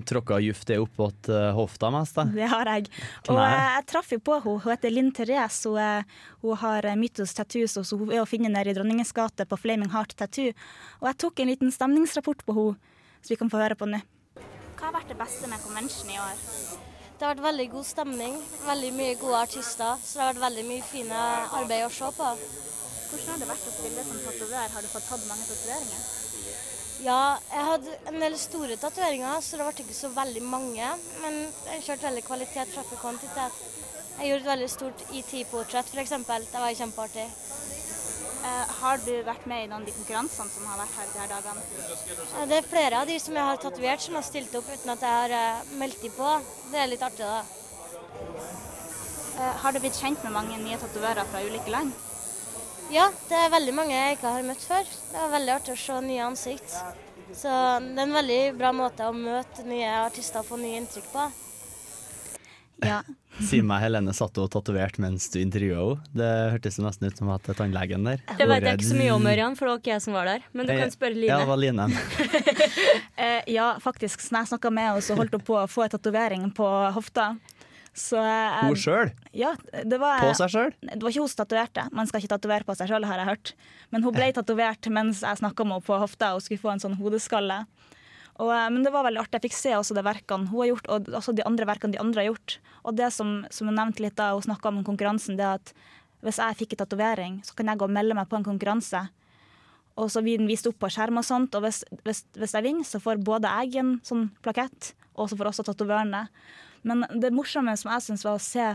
tråkka 0.06 0.38
juft 0.46 0.68
det 0.70 0.78
opp 0.78 1.00
mot 1.02 1.30
uh, 1.34 1.48
hofta 1.58 1.90
mest, 1.96 2.14
da. 2.20 2.28
Det 2.30 2.46
har 2.52 2.70
jeg. 2.70 2.92
Og 3.26 3.32
Knær. 3.32 3.56
eh, 3.56 3.72
jeg 3.80 3.88
traff 3.90 4.12
jo 4.14 4.20
på 4.22 4.36
henne. 4.38 4.60
Hun 4.62 4.74
heter 4.76 4.94
Linn 4.94 5.10
Therese. 5.18 5.66
Hun, 5.66 5.80
er- 5.82 6.06
hun 6.46 6.60
har 6.62 6.86
eh, 6.92 7.00
Mythos 7.02 7.34
Tattoos, 7.34 7.74
og 7.82 7.88
så 7.90 7.98
hun 7.98 8.14
er 8.14 8.22
å 8.22 8.30
finne 8.30 8.54
nede 8.54 8.70
i 8.70 8.78
Dronningens 8.78 9.16
gate 9.18 9.50
på 9.50 9.58
Flaming 9.58 9.90
Heart 9.96 10.14
Tattoo. 10.22 10.54
Og 11.02 11.10
jeg 11.10 11.20
tok 11.26 11.42
en 11.42 11.50
liten 11.56 11.74
stemningsrapport 11.74 12.46
på 12.46 12.60
henne, 12.60 12.78
så 13.26 13.34
vi 13.34 13.40
kan 13.42 13.50
få 13.50 13.64
høre 13.66 13.80
på 13.82 13.90
nå. 13.90 14.04
Hva 14.78 14.92
har 14.92 15.00
vært 15.00 15.10
det 15.10 15.18
beste 15.18 15.50
med 15.50 15.58
konvensjonen 15.66 16.14
i 16.14 16.22
år? 16.22 16.86
Det 17.18 17.26
har 17.26 17.34
vært 17.34 17.48
veldig 17.48 17.66
god 17.72 17.86
stemning, 17.90 18.34
veldig 18.62 18.90
mye 18.94 19.14
gode 19.18 19.38
artister, 19.48 20.02
så 20.06 20.20
det 20.20 20.22
har 20.22 20.28
vært 20.36 20.44
veldig 20.44 20.66
mye 20.68 20.84
fine 20.86 21.22
arbeid 21.60 21.86
å 21.88 21.90
se 21.96 22.10
på. 22.14 22.28
Hvordan 23.08 23.32
har 23.32 23.40
det 23.42 23.48
vært 23.50 23.66
å 23.66 23.74
spille 23.74 24.04
som 24.06 24.20
tatovør? 24.26 24.68
Har 24.76 24.86
du 24.86 24.90
fått 24.92 25.08
tatt 25.10 25.24
mange 25.26 25.48
tatoveringer? 25.48 26.04
Ja, 27.08 27.22
jeg 27.50 27.66
hadde 27.72 27.96
en 28.12 28.20
del 28.22 28.38
store 28.38 28.78
tatoveringer, 28.84 29.42
så 29.42 29.58
det 29.58 29.66
ble 29.66 29.86
ikke 29.88 29.98
så 29.98 30.12
veldig 30.14 30.44
mange. 30.46 30.92
Men 31.24 31.40
jeg 31.72 31.88
kjørte 31.88 32.08
veldig 32.12 32.26
kvalitet 32.30 32.76
framfor 32.76 33.02
kvantitet. 33.02 33.60
Jeg 34.20 34.30
gjorde 34.30 34.46
et 34.46 34.52
veldig 34.52 34.70
stort 34.76 35.04
ET-portrett 35.10 35.90
f.eks. 35.94 36.16
Det 36.22 36.62
var 36.62 36.80
kjempeartig. 36.84 37.28
Eh, 38.46 38.74
har 38.82 39.00
du 39.02 39.14
vært 39.26 39.46
med 39.50 39.64
i 39.64 39.68
noen 39.70 39.82
av 39.82 39.88
de 39.88 39.94
konkurransene 39.96 40.52
som 40.54 40.66
har 40.70 40.78
vært 40.82 40.98
her 40.98 41.08
de 41.14 41.22
her 41.22 41.32
dagene? 41.32 42.50
Det 42.52 42.58
er 42.58 42.70
flere 42.70 43.00
av 43.02 43.10
de 43.10 43.18
som 43.20 43.38
jeg 43.38 43.50
har 43.50 43.62
tatovert, 43.64 44.04
som 44.04 44.18
har 44.20 44.26
stilt 44.28 44.54
opp 44.60 44.70
uten 44.70 44.94
at 44.94 45.06
jeg 45.08 45.16
har 45.22 45.34
eh, 45.38 45.72
meldt 45.82 46.04
dem 46.04 46.14
på. 46.18 46.34
Det 46.72 46.82
er 46.82 46.92
litt 46.92 47.06
artig, 47.08 47.26
da. 47.26 47.42
Eh, 49.38 49.58
har 49.64 49.74
du 49.74 49.82
blitt 49.82 49.98
kjent 49.98 50.22
med 50.26 50.36
mange 50.38 50.60
nye 50.62 50.78
tatovører 50.82 51.28
fra 51.32 51.42
ulike 51.48 51.74
land? 51.74 51.96
Ja, 52.94 53.10
det 53.28 53.42
er 53.42 53.52
veldig 53.52 53.74
mange 53.76 53.98
jeg 53.98 54.16
ikke 54.16 54.32
har 54.38 54.48
møtt 54.48 54.64
før. 54.64 54.94
Det 55.12 55.18
var 55.18 55.34
veldig 55.34 55.54
artig 55.58 55.74
å 55.74 55.82
se 55.82 56.00
nye 56.06 56.30
ansikt. 56.30 56.78
Så 57.36 57.52
det 57.52 58.00
er 58.00 58.06
en 58.06 58.16
veldig 58.16 58.42
bra 58.56 58.72
måte 58.72 59.10
å 59.10 59.16
møte 59.16 59.66
nye 59.68 59.90
artister 60.06 60.40
og 60.40 60.48
få 60.54 60.62
nye 60.62 60.80
inntrykk 60.80 61.10
på. 61.12 61.26
Ja. 62.86 63.02
Si 63.38 63.60
meg, 63.62 63.84
Helene, 63.84 64.14
satt 64.18 64.38
og 64.42 64.50
tatoverte 64.54 65.02
mens 65.02 65.28
du 65.34 65.38
intervjua 65.42 65.82
henne. 65.82 66.14
Det 66.18 66.30
hørtes 66.56 66.80
nesten 66.82 67.10
ut 67.10 67.20
som 67.20 67.30
at 67.34 67.46
tannlegen 67.58 68.06
der 68.08 68.22
Det 68.38 68.48
vet 68.50 68.66
jeg 68.66 68.80
ikke 68.80 68.90
så 68.90 68.98
mye 68.98 69.12
om, 69.14 69.28
Ørjan, 69.30 69.58
for 69.58 69.68
det 69.68 69.74
var 69.74 69.82
ikke 69.84 69.94
jeg 69.94 70.06
som 70.08 70.18
var 70.18 70.30
der. 70.32 70.48
Men 70.54 70.70
du 70.70 70.74
kan 70.74 70.94
spørre 70.94 71.18
Line. 71.18 71.30
Ja, 71.30 71.38
det 71.44 71.50
var 71.52 71.62
Line. 71.62 71.90
Eh, 73.18 73.42
ja, 73.50 73.72
faktisk. 73.82 74.22
Når 74.30 74.44
jeg 74.44 74.50
snakka 74.52 74.70
med 74.74 74.86
henne, 74.86 75.02
så 75.02 75.16
holdt 75.18 75.34
hun 75.34 75.42
på 75.46 75.56
å 75.58 75.64
få 75.70 75.88
en 75.88 75.94
tatovering 75.96 76.44
på 76.54 76.68
hofta. 76.94 77.32
Så, 77.98 78.20
eh, 78.22 78.60
Hun 78.68 78.78
sjøl? 78.78 79.10
Ja, 79.34 79.56
det 79.66 79.98
var, 79.98 80.22
På 80.22 80.36
seg 80.38 80.52
sjøl? 80.54 80.74
Det 80.86 81.02
var 81.02 81.10
ikke 81.10 81.24
hun 81.24 81.32
som 81.32 81.40
tatoverte. 81.42 81.88
Man 81.98 82.10
skal 82.10 82.22
ikke 82.22 82.36
tatovere 82.36 82.68
på 82.68 82.76
seg 82.78 82.92
sjøl, 82.92 83.08
har 83.10 83.24
jeg 83.24 83.30
hørt. 83.32 83.54
Men 83.90 84.06
hun 84.06 84.14
ble 84.14 84.30
tatovert 84.38 84.90
mens 84.94 85.24
jeg 85.26 85.42
snakka 85.42 85.66
med 85.66 85.80
henne 85.80 85.88
på 85.90 85.98
hofta 85.98 86.36
og 86.38 86.46
skulle 86.46 86.62
få 86.62 86.76
en 86.76 86.84
sånn 86.84 86.98
hodeskalle. 87.02 87.64
Og, 88.38 88.52
eh, 88.54 88.70
men 88.74 88.84
det 88.86 88.94
var 88.94 89.06
veldig 89.08 89.24
artig. 89.24 89.40
Jeg 89.40 89.50
fikk 89.50 89.58
se 89.58 89.76
også 89.78 89.98
de 89.98 90.06
verkene 90.06 90.50
hun 90.52 90.62
har 90.62 90.72
gjort, 90.72 90.90
og 90.94 91.12
også 91.20 91.36
de 91.38 91.46
andre 91.48 91.68
verkene 91.70 91.96
de 91.96 92.02
andre 92.02 92.24
har 92.24 92.32
gjort. 92.32 92.58
Og 92.86 92.98
det 92.98 93.12
som, 93.16 93.40
som 93.54 93.70
hun 93.70 93.78
nevnte 93.80 94.04
litt 94.06 94.18
da 94.20 94.32
hun 94.36 94.46
snakka 94.46 94.72
om 94.72 94.84
konkurransen, 94.88 95.40
det 95.40 95.48
at 95.48 95.74
hvis 96.26 96.40
jeg 96.42 96.58
fikk 96.60 96.76
en 96.76 96.82
tatovering, 96.84 97.40
så 97.46 97.56
kan 97.58 97.70
jeg 97.70 97.80
gå 97.80 97.88
og 97.88 97.94
melde 97.94 98.18
meg 98.18 98.30
på 98.30 98.40
en 98.40 98.46
konkurranse. 98.46 99.04
Og 99.98 100.12
så 100.14 100.22
blir 100.22 100.38
den 100.42 100.50
vist 100.50 100.68
opp 100.70 100.78
på 100.82 100.90
skjerm 100.94 101.20
og 101.22 101.26
sånt, 101.26 101.56
og 101.58 101.66
hvis, 101.66 101.82
hvis, 102.06 102.24
hvis 102.38 102.54
jeg 102.54 102.66
vinner, 102.66 102.86
så 102.86 103.02
får 103.02 103.22
både 103.26 103.50
jeg 103.62 103.82
en 103.82 103.96
sånn 104.06 104.28
plakett, 104.46 104.94
og 105.18 105.30
så 105.30 105.38
får 105.38 105.52
også 105.52 105.66
tatovørene. 105.72 106.28
Men 106.88 107.06
det 107.18 107.34
morsomme 107.34 107.74
som 107.80 107.92
jeg 107.96 108.06
syns 108.06 108.26
var 108.26 108.38
å 108.38 108.44
se 108.44 108.68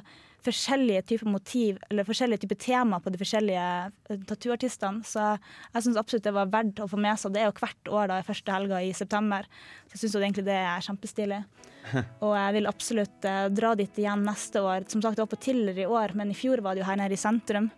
forskjellige 0.46 1.02
typer 1.10 1.30
motiv, 1.30 1.78
eller 1.90 2.06
forskjellige 2.06 2.44
typer 2.44 2.58
tema 2.60 2.98
på 3.02 3.12
de 3.12 3.20
forskjellige 3.20 3.66
eh, 4.12 4.22
tattooartistene. 4.28 5.04
Så 5.06 5.26
jeg 5.34 5.84
syns 5.86 6.00
absolutt 6.00 6.26
det 6.26 6.34
var 6.36 6.50
verdt 6.52 6.82
å 6.82 6.88
få 6.90 7.00
med 7.00 7.20
seg. 7.20 7.34
Det 7.34 7.42
er 7.42 7.50
jo 7.50 7.58
hvert 7.60 7.92
år 8.00 8.10
da, 8.12 8.20
første 8.26 8.56
helga 8.56 8.80
i 8.82 8.94
september. 8.96 9.46
Så 9.86 9.96
jeg 9.96 10.04
syns 10.04 10.18
egentlig 10.20 10.46
det 10.48 10.58
er 10.62 10.88
kjempestilig. 10.88 11.42
Og 12.24 12.34
jeg 12.36 12.56
vil 12.58 12.70
absolutt 12.70 13.28
eh, 13.28 13.46
dra 13.54 13.74
dit 13.78 14.02
igjen 14.02 14.26
neste 14.26 14.64
år. 14.64 14.88
Som 14.92 15.04
sagt, 15.04 15.18
det 15.18 15.26
var 15.26 15.32
på 15.34 15.42
Tiller 15.48 15.78
i 15.78 15.88
år, 15.88 16.16
men 16.18 16.32
i 16.32 16.38
fjor 16.38 16.64
var 16.64 16.74
det 16.74 16.84
jo 16.84 16.90
her 16.90 17.00
nede 17.00 17.18
i 17.18 17.20
sentrum. 17.20 17.70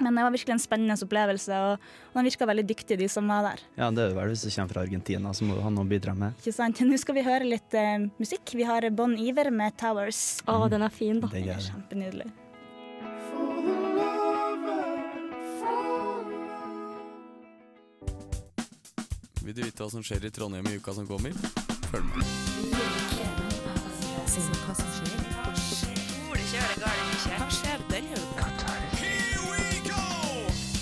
Men 0.00 0.18
det 0.18 0.24
var 0.26 0.34
virkelig 0.34 0.56
en 0.56 0.62
spennende 0.62 0.96
opplevelse, 1.06 1.60
og, 1.70 1.86
og 2.12 2.18
de 2.20 2.24
virka 2.28 2.48
veldig 2.48 2.66
dyktige, 2.68 3.00
de 3.00 3.08
som 3.10 3.28
var 3.32 3.46
der. 3.50 3.62
Ja, 3.78 3.90
det 3.90 4.02
er 4.04 4.12
det 4.12 4.18
vel 4.18 4.32
hvis 4.32 4.44
du 4.44 4.50
kommer 4.50 4.74
fra 4.74 4.86
Argentina, 4.86 5.32
så 5.32 5.48
må 5.48 5.56
du 5.56 5.62
ha 5.64 5.70
noe 5.72 5.86
å 5.86 5.90
bidra 5.90 6.14
med. 6.16 6.36
Ikke 6.42 6.56
sant? 6.56 6.80
Nå 6.84 6.98
skal 7.00 7.16
vi 7.18 7.26
høre 7.26 7.48
litt 7.48 7.76
uh, 7.76 8.08
musikk. 8.20 8.56
Vi 8.56 8.66
har 8.68 8.88
Bon 8.96 9.16
Iver 9.16 9.50
med 9.50 9.76
'Towers'. 9.80 10.42
Å, 10.46 10.68
den 10.72 10.84
er 10.84 10.92
fin, 10.92 11.20
da. 11.20 11.30
Det 11.32 11.44
Den 11.44 11.56
er 11.56 11.64
kjempenydelig. 11.70 12.28
Vil 19.46 19.54
du 19.54 19.62
vite 19.62 19.78
hva 19.84 19.90
som 19.92 20.02
skjer 20.02 20.26
i 20.26 20.30
Trondheim 20.34 20.66
i 20.66 20.74
uka 20.80 20.90
som 20.96 21.06
kommer? 21.06 21.30
Følg 21.92 22.04
med. 22.10 22.24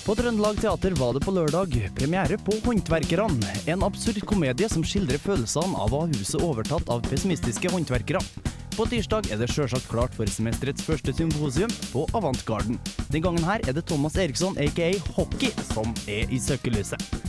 På 0.05 0.15
Trøndelag 0.15 0.61
Teater 0.61 0.91
var 0.91 1.15
det 1.17 1.23
på 1.25 1.33
lørdag 1.33 1.79
premiere 1.97 2.37
på 2.37 2.59
Håndverkerne. 2.67 3.55
En 3.73 3.87
absurd 3.87 4.21
komedie 4.29 4.69
som 4.69 4.85
skildrer 4.85 5.17
følelsene 5.17 5.81
av 5.81 5.97
å 5.97 6.03
ha 6.03 6.11
huset 6.11 6.45
overtatt 6.45 6.93
av 6.93 7.01
pessimistiske 7.09 7.73
håndverkere. 7.73 8.21
På 8.77 8.85
tirsdag 8.91 9.31
er 9.33 9.41
det 9.41 9.49
sjølsagt 9.49 9.89
klart 9.89 10.13
for 10.13 10.29
semesterets 10.29 10.85
første 10.85 11.17
symposium 11.17 11.73
på 11.89 12.05
Avantgarden. 12.13 12.77
Den 13.09 13.25
gangen 13.25 13.49
her 13.49 13.65
er 13.65 13.73
det 13.73 13.89
Thomas 13.89 14.21
Eriksson, 14.21 14.61
aka 14.61 14.93
Hockey, 15.17 15.55
som 15.73 15.97
er 16.05 16.29
i 16.29 16.43
søkelyset. 16.43 17.24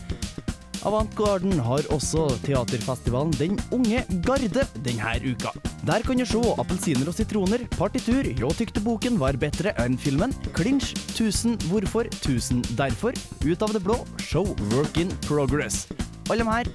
Avantgarden 0.86 1.58
har 1.65 1.88
også 1.89 2.28
teaterfestivalen 2.45 3.32
Den 3.39 3.56
unge 3.74 4.04
garde 4.21 4.65
denne 4.86 5.13
uka. 5.26 5.50
Der 5.88 6.04
kan 6.06 6.19
du 6.21 6.26
se 6.30 6.41
appelsiner 6.62 7.10
og 7.10 7.15
sitroner, 7.17 7.63
partitur, 7.74 8.21
Jå 8.21 8.52
tykte 8.54 8.84
boken 8.86 9.17
var 9.17 9.34
bedre 9.41 9.74
enn 9.82 9.98
filmen, 9.98 10.34
Clinch, 10.54 10.93
1000 11.15 11.58
hvorfor, 11.71 12.06
1000 12.06 12.62
derfor, 12.78 13.17
Ut 13.41 13.65
av 13.65 13.74
det 13.74 13.82
blå, 13.82 13.98
show 14.21 14.45
work 14.76 15.02
in 15.02 15.10
progress. 15.26 15.88
Alle 16.30 16.45
de 16.45 16.52
her 16.54 16.69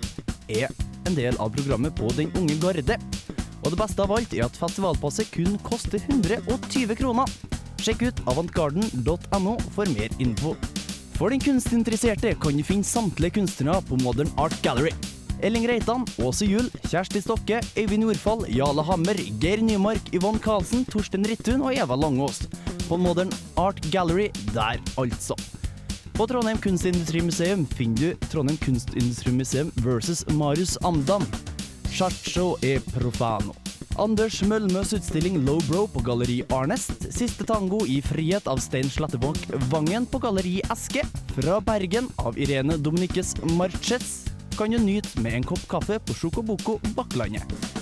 er 0.48 0.74
en 1.06 1.14
del 1.14 1.38
av 1.38 1.54
programmet 1.54 1.94
på 1.94 2.10
Den 2.18 2.34
unge 2.34 2.58
garde. 2.58 2.98
Og 3.62 3.70
det 3.70 3.78
beste 3.78 4.02
av 4.02 4.10
alt 4.18 4.34
er 4.34 4.48
at 4.48 4.58
festivalpasset 4.58 5.30
kun 5.36 5.54
koster 5.62 6.02
120 6.10 6.98
kroner. 6.98 7.30
Sjekk 7.78 8.08
ut 8.10 8.26
avantgarden.no 8.26 9.58
for 9.70 9.86
mer 9.94 10.10
info. 10.18 10.56
For 11.20 11.28
den 11.28 11.42
kunstinteresserte 11.44 12.30
kan 12.40 12.56
du 12.56 12.64
finne 12.64 12.86
samtlige 12.86 13.34
kunstnere 13.36 13.82
på 13.84 13.98
Modern 14.00 14.30
Art 14.40 14.54
Gallery. 14.64 14.94
Elling 15.44 15.66
Reitan, 15.68 16.06
Åse 16.24 16.48
Juel, 16.48 16.70
Kjersti 16.86 17.20
Stokke, 17.20 17.58
Øyvind 17.76 18.06
Nordfall, 18.06 18.46
Jale 18.48 18.80
Hammer, 18.88 19.20
Geir 19.42 19.60
Nymark, 19.60 20.08
Yvonne 20.16 20.40
Karlsen, 20.40 20.86
Torsten 20.88 21.28
Rittun 21.28 21.60
og 21.60 21.76
Eva 21.76 21.98
Langås. 22.00 22.46
På 22.88 22.96
Modern 22.96 23.28
Art 23.60 23.84
Gallery 23.92 24.30
der, 24.54 24.80
altså. 24.96 25.36
På 26.16 26.24
Trondheim 26.24 26.56
Kunstindustrimuseum 26.56 27.66
finner 27.76 28.00
du 28.00 28.28
Trondheim 28.32 28.56
Kunstindustrimuseum 28.64 29.74
versus 29.84 30.24
Marius 30.32 30.78
Amdam. 30.80 31.28
Chacho 31.92 32.56
e 32.64 32.78
profano. 32.94 33.52
Anders 34.00 34.38
Mølmøs 34.48 34.94
utstilling 34.96 35.42
Low 35.44 35.58
Bro 35.66 35.82
på 35.92 36.00
Galleri 36.06 36.38
Arnest. 36.56 37.04
Siste 37.12 37.44
tango 37.44 37.82
i 37.84 37.98
frihet 38.00 38.46
av 38.48 38.62
Stein 38.64 38.88
Slettebakk 38.88 39.42
Vangen 39.68 40.06
på 40.08 40.22
Galleri 40.24 40.54
Eske. 40.72 41.04
Fra 41.34 41.58
Bergen 41.60 42.08
av 42.24 42.40
Irene 42.40 42.78
Dominiques 42.80 43.34
Marches 43.58 44.08
kan 44.56 44.72
du 44.72 44.80
nyte 44.80 45.20
med 45.20 45.36
en 45.42 45.46
kopp 45.52 45.68
kaffe 45.68 46.00
på 46.00 46.16
Sjokoboko 46.16 46.78
Bakklandet. 46.96 47.79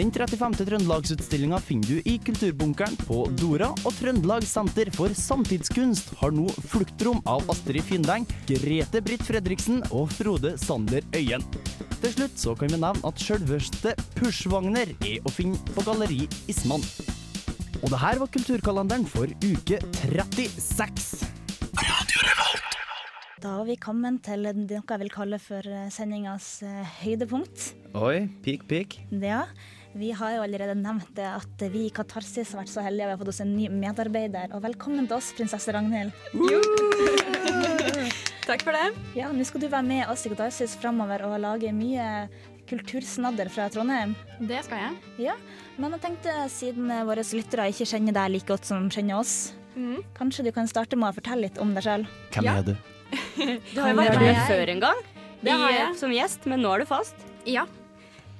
Den 0.00 0.08
35. 0.08 0.54
Trøndelagsutstillinga 0.64 1.58
finner 1.60 1.90
du 1.90 2.06
i 2.08 2.14
Kulturbunkeren 2.24 2.94
på 3.04 3.18
Dora, 3.36 3.66
og 3.84 3.92
Trøndelag 3.98 4.46
Senter 4.48 4.88
for 4.96 5.12
samtidskunst 5.12 6.14
har 6.22 6.32
nå 6.32 6.46
Fluktrom 6.72 7.18
av 7.28 7.44
Astrid 7.52 7.84
Findeng, 7.84 8.24
Grete 8.48 9.02
Britt 9.04 9.26
Fredriksen 9.28 9.82
og 9.90 10.08
Frode 10.16 10.54
Sander 10.62 11.04
Øyen. 11.12 11.44
Til 12.00 12.14
slutt 12.14 12.40
så 12.40 12.54
kan 12.56 12.72
vi 12.72 12.78
nevne 12.80 13.10
at 13.10 13.20
sjølveste 13.20 13.92
Pushwagner 14.16 14.94
er 15.04 15.18
å 15.20 15.32
finne 15.36 15.60
på 15.74 15.84
Galleri 15.84 16.22
Isman. 16.48 16.86
Og 17.82 17.92
det 17.92 18.00
her 18.00 18.22
var 18.22 18.30
kulturkalenderen 18.32 19.04
for 19.04 19.28
uke 19.44 19.82
36. 20.06 21.26
Da 23.40 23.52
har 23.58 23.68
vi 23.68 23.76
kommet 23.80 24.22
til 24.24 24.48
noe 24.48 24.80
jeg 24.80 25.00
vil 25.00 25.12
kalle 25.12 25.38
for 25.40 25.64
eh, 25.64 25.92
sendingas 25.92 26.48
eh, 26.64 26.96
høydepunkt. 27.02 27.70
Oi, 27.96 28.28
pik, 28.44 28.66
pik. 28.68 28.98
Ja, 29.16 29.46
vi 29.92 30.12
har 30.14 30.36
jo 30.36 30.42
allerede 30.44 30.76
nevnt 30.78 31.08
det 31.16 31.26
at 31.26 31.62
vi 31.72 31.88
i 31.88 31.94
Katarsis 31.94 32.52
har 32.52 32.62
vært 32.62 32.70
så 32.70 32.82
heldige 32.84 33.08
vi 33.08 33.14
har 33.14 33.20
fått 33.20 33.32
oss 33.32 33.42
en 33.42 33.56
ny 33.56 33.66
medarbeider. 33.74 34.52
Og 34.54 34.62
velkommen 34.62 35.08
til 35.10 35.16
oss, 35.16 35.32
prinsesse 35.34 35.72
Ragnhild. 35.74 36.14
Takk 38.50 38.62
for 38.66 38.74
det. 38.74 38.86
Ja, 39.18 39.30
Nå 39.34 39.44
skal 39.46 39.64
du 39.64 39.68
være 39.70 39.86
med 39.86 40.04
oss 40.10 40.24
i 40.26 40.32
Katarsis 40.32 40.76
framover 40.78 41.24
og 41.26 41.36
lage 41.42 41.72
mye 41.74 42.28
kultursnadder 42.70 43.50
fra 43.50 43.66
Trondheim. 43.72 44.14
Det 44.38 44.62
skal 44.66 44.84
jeg. 44.84 44.92
Ja, 45.26 45.34
Men 45.80 45.96
jeg 45.96 46.04
tenkte, 46.04 46.36
siden 46.54 46.92
våre 47.08 47.24
lyttere 47.34 47.66
ikke 47.72 47.88
kjenner 47.90 48.14
deg 48.14 48.36
like 48.36 48.48
godt 48.52 48.68
som 48.68 48.86
kjenner 48.94 49.24
oss, 49.24 49.34
mm. 49.74 49.98
kanskje 50.14 50.46
du 50.46 50.52
kan 50.54 50.70
starte 50.70 50.98
med 50.98 51.10
å 51.10 51.18
fortelle 51.18 51.48
litt 51.48 51.58
om 51.58 51.74
deg 51.74 51.88
sjøl? 51.88 52.06
Hvem 52.36 52.52
er 52.54 52.64
du? 52.70 52.74
Du 53.74 53.80
har 53.80 53.90
jo 53.90 53.98
vært 53.98 54.22
med 54.22 54.38
før 54.46 54.70
en 54.70 54.80
gang 54.84 54.98
Det 55.42 55.50
har 55.50 55.70
jeg. 55.72 55.94
som 55.98 56.12
gjest, 56.14 56.46
men 56.46 56.62
nå 56.62 56.70
er 56.76 56.84
du 56.84 56.86
fast. 56.86 57.16
Ja, 57.48 57.64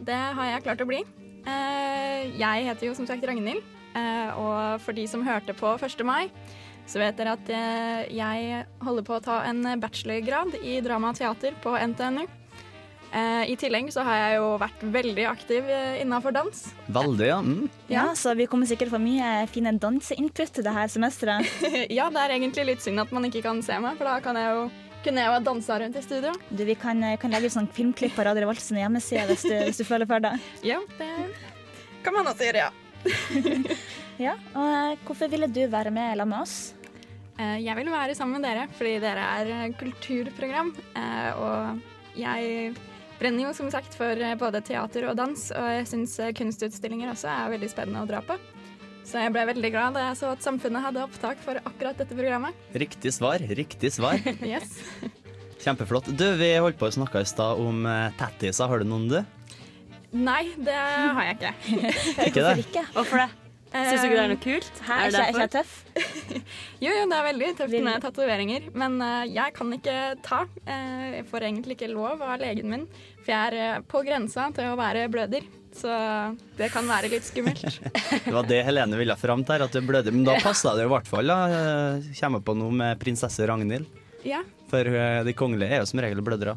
det 0.00 0.16
har 0.16 0.54
jeg 0.54 0.62
klart 0.64 0.80
å 0.80 0.86
bli. 0.88 1.02
Eh, 1.46 2.31
Jeg 2.40 2.66
heter 2.68 2.87
jo 2.90 2.94
som 2.96 3.07
sagt 3.09 3.24
Ragnhild, 3.26 3.62
eh, 3.96 4.31
og 4.38 4.81
for 4.85 4.92
de 4.96 5.07
som 5.09 5.24
hørte 5.26 5.55
på 5.57 5.72
1. 5.81 6.05
mai, 6.07 6.29
så 6.90 6.98
vet 6.98 7.16
dere 7.16 7.37
at 7.38 7.48
eh, 7.55 8.11
jeg 8.16 8.64
holder 8.83 9.07
på 9.07 9.16
å 9.16 9.22
ta 9.24 9.40
en 9.48 9.62
bachelorgrad 9.81 10.57
i 10.62 10.81
drama 10.85 11.12
og 11.12 11.18
teater 11.20 11.55
på 11.62 11.76
NTNU. 11.79 12.26
Eh, 13.11 13.50
I 13.50 13.57
tillegg 13.59 13.88
så 13.90 14.05
har 14.07 14.18
jeg 14.20 14.37
jo 14.38 14.50
vært 14.62 14.83
veldig 14.94 15.24
aktiv 15.26 15.66
innafor 16.03 16.35
dans. 16.35 16.61
Veldig, 16.94 17.26
ja. 17.26 17.40
Mm. 17.42 17.64
Ja, 17.90 18.05
så 18.14 18.37
vi 18.38 18.46
kommer 18.46 18.66
sikkert 18.70 18.92
få 18.92 19.00
mye 19.03 19.46
fine 19.50 19.72
danseinput 19.83 20.61
det 20.62 20.74
her 20.76 20.90
semesteret. 20.92 21.48
ja, 21.98 22.07
det 22.11 22.22
er 22.22 22.37
egentlig 22.37 22.68
litt 22.68 22.85
synd 22.87 23.03
at 23.03 23.11
man 23.14 23.26
ikke 23.26 23.42
kan 23.48 23.62
se 23.66 23.79
meg, 23.83 23.98
for 23.98 24.07
da 24.07 24.20
kan 24.22 24.38
jeg 24.38 24.55
jo, 24.55 24.68
kunne 25.04 25.22
jeg 25.24 25.44
dansa 25.46 25.78
rundt 25.80 25.96
i 25.96 26.02
studio. 26.04 26.32
Du, 26.50 26.62
vi 26.68 26.74
kan, 26.78 27.00
kan 27.22 27.32
legge 27.32 27.48
ut 27.50 27.54
sånn 27.56 27.68
filmklipp 27.72 28.12
på 28.16 28.24
Radio 28.26 28.44
Revolt 28.44 28.60
sine 28.64 28.82
hjemmesider 28.84 29.30
hvis 29.32 29.46
du, 29.48 29.54
hvis 29.68 29.80
du 29.80 29.86
føler 29.88 30.08
for 30.10 30.20
det. 30.24 30.34
Ja, 30.72 30.80
det 30.98 31.08
kan 32.04 32.14
man 32.16 32.28
også 32.30 32.46
gjøre, 32.48 32.66
ja. 32.68 32.70
Ja, 34.20 34.34
og 34.52 34.66
eh, 34.68 34.98
Hvorfor 35.08 35.30
ville 35.32 35.48
du 35.48 35.62
være 35.72 35.90
med 35.94 36.12
sammen 36.12 36.28
med 36.34 36.42
oss? 36.44 36.54
Eh, 37.40 37.58
Jeg 37.64 37.76
vil 37.78 37.88
være 37.92 38.14
sammen 38.18 38.36
med 38.40 38.44
dere 38.48 38.66
fordi 38.76 38.98
dere 39.00 39.24
er 39.40 39.52
eh, 39.56 39.74
kulturprogram. 39.80 40.74
eh, 40.96 41.30
Og 41.40 42.18
jeg 42.20 42.74
brenner 43.20 43.46
jo 43.48 43.52
som 43.56 43.70
sagt 43.72 43.96
for 43.96 44.16
eh, 44.20 44.34
både 44.40 44.60
teater 44.64 45.08
og 45.10 45.16
dans, 45.16 45.46
og 45.56 45.68
jeg 45.78 45.88
syns 45.88 46.18
kunstutstillinger 46.36 47.12
også 47.14 47.28
er 47.32 47.54
veldig 47.56 47.70
spennende 47.72 48.04
å 48.04 48.08
dra 48.08 48.20
på. 48.24 48.36
Så 49.11 49.18
jeg 49.18 49.33
ble 49.35 49.42
veldig 49.49 49.70
glad 49.75 49.96
da 49.96 50.05
jeg 50.05 50.18
så 50.20 50.29
at 50.37 50.44
Samfunnet 50.44 50.85
hadde 50.85 51.03
opptak 51.03 51.40
for 51.42 51.59
akkurat 51.66 51.99
dette 51.99 52.14
programmet. 52.14 52.55
Riktig 52.79 53.11
svar, 53.16 53.42
riktig 53.42 53.90
svar. 53.96 54.20
Yes. 54.46 54.70
Kjempeflott. 55.61 56.07
Du, 56.16 56.25
vi 56.40 56.53
holdt 56.62 56.79
på 56.81 56.87
å 56.88 56.94
snakke 56.94 57.20
i 57.20 57.27
stad 57.29 57.59
om 57.61 57.83
uh, 57.85 58.09
tattiser. 58.16 58.70
Har 58.70 58.81
du 58.81 58.87
noen, 58.88 59.11
du? 59.11 59.18
Nei, 60.16 60.55
det 60.57 60.73
har 60.79 61.20
jeg 61.27 61.37
ikke. 61.37 61.51
Ikke 62.31 62.44
det? 62.46 62.55
ikke? 62.64 62.85
Hvorfor 62.94 63.25
det? 63.25 63.29
Syns 63.70 64.01
du 64.01 64.07
ikke 64.09 64.16
det 64.16 64.23
er 64.23 64.31
noe 64.33 64.40
kult? 64.42 64.79
Hæ, 64.83 64.94
Er 65.05 65.12
det 65.14 65.20
ikke- 65.29 65.42
jeg 65.44 65.51
tøff? 65.55 65.75
jo, 66.85 66.90
jo, 66.90 67.05
det 67.12 67.18
er 67.20 67.27
veldig 67.29 67.51
tøft 67.61 67.77
med 67.87 68.01
tatoveringer, 68.03 68.64
men 68.83 68.96
uh, 68.99 69.23
jeg 69.31 69.55
kan 69.55 69.77
ikke 69.77 69.99
ta. 70.27 70.40
Uh, 70.64 71.05
jeg 71.20 71.27
får 71.31 71.46
egentlig 71.51 71.77
ikke 71.77 71.90
lov 71.92 72.25
av 72.27 72.40
legen 72.42 72.70
min, 72.73 72.88
for 73.20 73.31
jeg 73.31 73.53
er 73.53 73.77
uh, 73.79 73.85
på 73.87 74.03
grensa 74.09 74.49
til 74.57 74.73
å 74.73 74.79
være 74.81 75.07
bløder. 75.12 75.46
Så 75.76 75.88
det 76.59 76.68
kan 76.74 76.88
være 76.90 77.09
litt 77.12 77.24
skummelt. 77.24 77.62
Det 78.26 78.33
var 78.35 78.46
det 78.48 78.59
Helene 78.66 78.98
ville 78.98 79.14
fram 79.16 79.44
til, 79.46 79.62
at 79.64 79.72
det 79.76 79.83
blødde. 79.87 80.12
Men 80.12 80.24
da 80.26 80.35
passa 80.42 80.72
det 80.76 80.85
i 80.88 80.90
hvert 80.90 81.06
fall. 81.09 81.30
da. 81.30 81.37
Eh, 81.96 82.09
Kommer 82.20 82.42
på 82.44 82.56
noe 82.59 82.74
med 82.74 82.98
prinsesse 83.00 83.46
Ragnhild. 83.48 83.87
ja. 84.26 84.42
For 84.70 84.87
eh, 84.87 85.24
de 85.26 85.33
kongelige 85.35 85.66
er 85.74 85.80
jo 85.83 85.87
som 85.90 85.98
regel 85.98 86.20
blødere. 86.22 86.52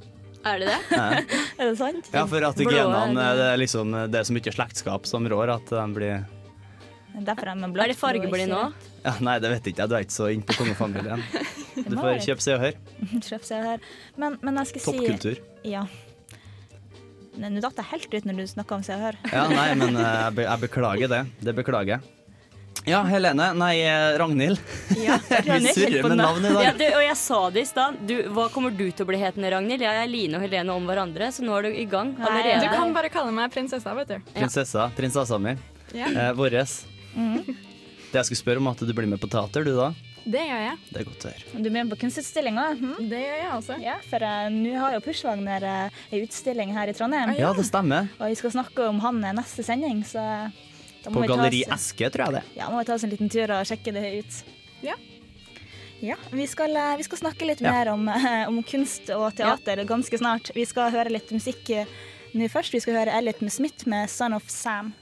Er 0.45 0.60
det 0.62 0.67
det? 0.69 0.80
Ja. 0.91 1.06
Er 1.62 1.69
det 1.71 1.78
sant? 1.80 2.10
Ja, 2.13 2.26
for 2.30 2.43
at 2.45 2.58
Blå 2.60 2.69
genene 2.69 3.13
det. 3.15 3.23
eh, 3.45 3.54
er 3.54 3.58
liksom 3.62 3.93
Det 4.12 4.19
er 4.19 4.28
så 4.28 4.34
mye 4.36 4.54
slektskap 4.54 5.08
som 5.10 5.26
rår 5.32 5.54
at 5.56 5.71
de 5.71 5.86
blir 5.95 6.26
Derfor 7.26 7.49
er 7.54 7.56
man 7.62 7.73
blått. 7.73 7.86
Er 7.86 7.93
det 7.93 7.97
fargeblind 7.97 8.49
nå? 8.54 8.62
ja, 9.06 9.13
Nei, 9.21 9.36
det 9.41 9.49
vet 9.54 9.65
jeg 9.69 9.73
ikke. 9.76 9.86
Du 9.89 9.95
er 9.97 10.06
ikke 10.06 10.15
så 10.17 10.30
inne 10.34 10.45
på 10.49 10.58
kongefamilien. 10.62 11.23
Du 11.89 11.95
får 11.97 12.19
kjøpe 12.21 12.43
Se 12.45 12.54
og 12.54 12.62
Hør. 12.62 12.76
Kjøp 13.26 13.45
seg 13.47 13.63
Hør. 13.65 13.86
Men, 14.21 14.36
men 14.45 14.60
jeg 14.62 14.69
skal 14.73 14.82
si 14.84 14.91
Toppkultur. 14.93 15.39
Ja. 15.65 15.88
Nå 17.34 17.62
datt 17.63 17.80
jeg 17.82 17.89
helt 17.89 18.13
ut 18.13 18.26
når 18.30 18.41
du 18.41 18.43
snakka 18.52 18.76
om 18.78 18.84
Se 18.86 18.93
og 18.96 19.08
Hør. 19.08 19.15
Ja, 19.32 19.48
nei, 19.50 19.69
men 19.80 19.96
eh, 19.98 20.10
jeg, 20.10 20.36
be 20.38 20.46
jeg 20.46 20.62
beklager 20.67 21.10
det. 21.10 21.22
Det 21.41 21.56
beklager 21.58 21.96
jeg. 21.96 22.13
Ja, 22.86 23.00
Helene. 23.08 23.48
Nei, 23.56 23.78
eh, 23.88 24.17
Ragnhild. 24.19 24.60
Ja, 25.00 25.17
Vi 25.48 25.74
surrer 25.74 26.04
med 26.04 26.17
navn 26.19 26.46
i 26.46 26.52
dag. 26.52 26.63
Ja, 26.67 26.74
du, 26.78 26.86
og 26.98 27.04
jeg 27.06 27.17
sa 27.19 27.39
det 27.56 27.63
i 27.63 27.67
stad. 27.69 28.00
Hva 28.36 28.48
kommer 28.54 28.76
du 28.76 28.86
til 28.91 29.06
å 29.06 29.10
bli 29.10 29.19
hetende, 29.22 29.52
Ragnhild? 29.54 29.86
Jeg 29.86 30.04
er 30.04 30.10
Line 30.12 30.38
og 30.39 30.43
Helene 30.46 30.76
om 30.76 30.89
hverandre, 30.89 31.32
så 31.34 31.46
nå 31.48 31.56
er 31.58 31.69
du 31.69 31.78
i 31.80 31.86
gang 31.89 32.12
Du 32.17 32.67
kan 32.74 32.93
bare 32.96 33.12
kalle 33.13 33.32
meg 33.36 33.54
prinsessa, 33.56 33.96
vet 33.98 34.15
du. 34.15 34.34
Prinsessa. 34.36 34.89
Prinsessa 34.98 35.39
mi. 35.41 35.56
Ja. 35.96 36.10
Eh, 36.12 36.32
Våres. 36.38 36.82
Mhm. 37.15 37.46
Det 38.13 38.19
jeg 38.22 38.30
skulle 38.30 38.43
spørre 38.43 38.62
om, 38.62 38.67
at 38.69 38.82
du 38.86 38.93
blir 38.93 39.10
med 39.10 39.22
på 39.22 39.30
teater, 39.32 39.65
du 39.65 39.74
da? 39.74 39.88
Det 40.24 40.40
gjør 40.40 40.62
jeg. 40.64 40.76
Det 40.90 41.00
er 41.02 41.06
godt 41.10 41.24
å 41.28 41.30
høre. 41.34 41.62
Du 41.64 41.68
er 41.68 41.74
med 41.76 41.90
på 41.92 41.98
kunstutstillinga? 42.00 42.66
Hm? 42.80 42.92
Det 43.12 43.20
gjør 43.20 43.40
jeg 43.42 43.50
også. 43.58 43.76
Ja, 43.84 43.96
for 44.08 44.24
uh, 44.24 44.46
nå 44.56 44.74
har 44.80 44.94
jo 44.96 45.02
Pushwagner 45.04 45.66
uh, 45.68 45.98
ei 46.16 46.22
utstilling 46.24 46.72
her 46.76 46.88
i 46.88 46.94
Trondheim. 46.96 47.34
Ja, 47.40 47.50
det 47.58 47.66
stemmer. 47.68 48.08
Og 48.22 48.32
vi 48.32 48.38
skal 48.40 48.54
snakke 48.56 48.88
om 48.88 49.02
han 49.04 49.20
eh, 49.28 49.34
neste 49.36 49.66
sending, 49.68 50.00
så 50.08 50.24
da 51.04 51.12
må 51.12 51.18
På 51.20 51.26
vi 51.26 51.28
ta 51.28 51.36
Galleri 51.36 51.62
oss- 51.68 51.76
Eske, 51.92 52.08
tror 52.14 52.30
jeg 52.30 52.38
det. 52.38 52.44
Ja, 52.62 52.70
må 52.72 52.80
vi 52.80 52.88
ta 52.88 52.96
oss 52.96 53.04
en 53.04 53.12
liten 53.12 53.34
tur 53.36 53.52
og 53.52 53.68
sjekke 53.68 53.92
det 53.98 54.06
ut. 54.22 54.40
Ja. 54.88 54.96
Ja, 56.04 56.16
vi 56.32 56.48
skal, 56.48 56.72
uh, 56.76 56.96
vi 57.00 57.04
skal 57.10 57.20
snakke 57.26 57.52
litt 57.52 57.62
Ja. 57.64 57.72
mer 57.76 57.92
om, 57.98 58.08
om 58.48 58.64
kunst 58.64 59.12
og 59.12 59.36
teater 59.36 59.84
ganske 59.88 60.18
snart. 60.24 60.54
Vi 60.56 60.64
skal 60.68 60.92
høre 60.96 61.12
litt 61.12 61.36
musikk 61.36 61.68
nå 62.34 62.48
først. 62.50 62.72
Vi 62.74 62.80
skal 62.84 63.02
høre 63.02 63.20
Elliot 63.20 63.44
Smith 63.52 63.84
med 63.92 64.08
'Son 64.10 64.34
of 64.40 64.48
Sam'. 64.48 64.94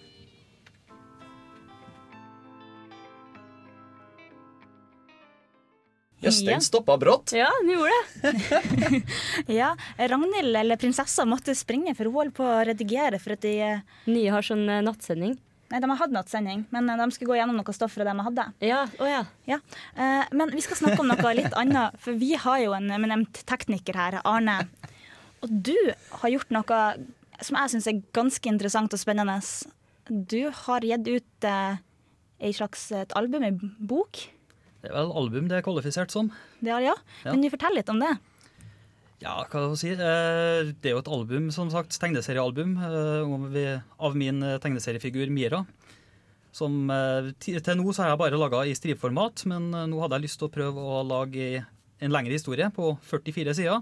Jøss, 6.22 6.42
Ja. 6.44 6.52
den 6.54 6.62
stoppa 6.62 6.98
brått. 7.02 7.34
Ja, 7.34 7.48
den 7.62 7.72
gjorde 7.74 7.92
det. 8.22 9.04
Ja, 9.60 9.72
Ragnhild, 9.98 10.56
eller 10.56 10.78
prinsessa, 10.78 11.26
måtte 11.26 11.56
springe, 11.58 11.96
for 11.98 12.06
hun 12.10 12.14
holdt 12.20 12.36
på 12.38 12.46
å 12.46 12.60
redigere 12.68 13.20
for 13.22 13.34
at 13.34 13.42
de 13.46 13.56
eh, 13.66 13.82
Nye 14.12 14.34
har 14.34 14.46
sånn 14.46 14.68
eh, 14.70 14.84
nattsending. 14.86 15.38
Nei, 15.72 15.80
de 15.80 15.88
har 15.88 16.00
hatt 16.02 16.12
nattsending, 16.14 16.66
men 16.76 16.90
eh, 16.92 17.00
de 17.00 17.08
skulle 17.16 17.32
gå 17.32 17.38
gjennom 17.40 17.58
noe 17.58 17.74
stoff 17.76 17.94
fra 17.96 18.06
det 18.06 18.14
de 18.14 18.26
hadde. 18.28 18.46
Ja, 18.68 18.82
oh 19.00 19.08
ja. 19.10 19.24
Ja. 19.50 19.58
Eh, 19.96 20.26
men 20.36 20.52
vi 20.54 20.62
skal 20.66 20.78
snakke 20.82 21.00
om 21.02 21.10
noe 21.10 21.34
litt 21.38 21.56
annet, 21.58 21.98
for 22.04 22.18
vi 22.20 22.34
har 22.36 22.60
jo 22.62 22.76
en 22.78 22.92
eminent 22.92 23.42
tekniker 23.50 23.98
her, 23.98 24.20
Arne. 24.28 24.60
Og 25.42 25.50
du 25.50 25.78
har 26.22 26.34
gjort 26.36 26.52
noe 26.54 26.82
som 27.42 27.58
jeg 27.58 27.74
syns 27.74 27.88
er 27.90 28.02
ganske 28.14 28.52
interessant 28.52 28.94
og 28.94 29.02
spennende. 29.02 29.40
Du 30.12 30.52
har 30.54 30.86
gitt 30.86 31.08
ut 31.08 31.48
eh, 31.50 32.52
slags 32.54 32.92
et 32.98 33.16
album, 33.18 33.48
i 33.48 33.52
bok. 33.80 34.28
Det 34.82 34.89
er 34.89 34.96
vel 34.98 35.12
album 35.22 35.48
det 35.50 35.60
er 35.60 35.65
kvalifisert 35.65 36.13
som. 36.13 36.32
Det 36.60 36.72
er, 36.74 36.82
ja. 36.89 36.96
Ja. 37.24 37.32
Kan 37.32 37.41
du 37.44 37.50
fortelle 37.54 37.78
litt 37.82 37.91
om 37.94 38.00
det? 38.02 38.15
Ja, 39.22 39.36
hva 39.38 39.46
skal 39.46 39.67
jeg 39.70 39.78
si. 39.78 39.91
Eh, 39.94 40.72
Det 40.82 40.89
er 40.89 40.96
jo 40.96 41.04
et 41.04 41.12
album, 41.13 41.52
som 41.54 41.70
sagt, 41.70 41.94
tegneseriealbum 42.02 42.74
eh, 42.82 43.84
av 44.02 44.17
min 44.17 44.41
eh, 44.41 44.58
tegneseriefigur 44.63 45.30
Mira. 45.30 45.63
Som 46.52 46.89
Til 47.39 47.62
nå 47.80 47.94
så 47.96 48.04
har 48.04 48.10
jeg 48.12 48.20
bare 48.20 48.39
laga 48.41 48.65
i 48.67 48.74
stripformat, 48.76 49.46
men 49.48 49.70
nå 49.72 50.02
hadde 50.02 50.17
jeg 50.17 50.26
lyst 50.26 50.39
til 50.41 50.50
å 50.50 50.52
prøve 50.52 50.84
å 50.84 50.98
lage 51.08 51.62
en 52.02 52.12
lengre 52.12 52.36
historie 52.36 52.67
på 52.76 52.89
44 53.08 53.54
sider. 53.56 53.80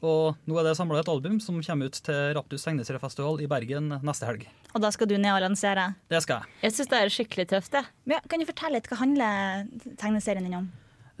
Og 0.00 0.36
nå 0.48 0.56
er 0.56 0.64
det 0.64 0.76
samla 0.78 1.02
et 1.02 1.10
album 1.12 1.36
som 1.44 1.58
kommer 1.60 1.90
ut 1.90 1.98
til 2.06 2.20
Raptus 2.36 2.62
tegneseriefestival 2.64 3.42
i 3.44 3.48
Bergen 3.50 3.90
neste 4.06 4.24
helg. 4.28 4.46
Og 4.72 4.80
da 4.80 4.88
skal 4.94 5.10
du 5.10 5.16
ned 5.18 5.32
og 5.34 5.42
lansere. 5.44 5.90
Det 6.08 6.22
skal 6.24 6.40
jeg. 6.40 6.54
Jeg 6.64 6.72
syns 6.76 6.88
det 6.92 7.00
er 7.02 7.12
skikkelig 7.12 7.46
tøft, 7.52 7.72
det. 7.74 7.82
Ja, 8.08 8.20
kan 8.30 8.40
du 8.40 8.46
fortelle 8.48 8.78
litt 8.78 8.88
hva 8.88 9.00
handler 9.02 9.66
tegneserien 10.00 10.46
din 10.48 10.56
om? 10.62 10.70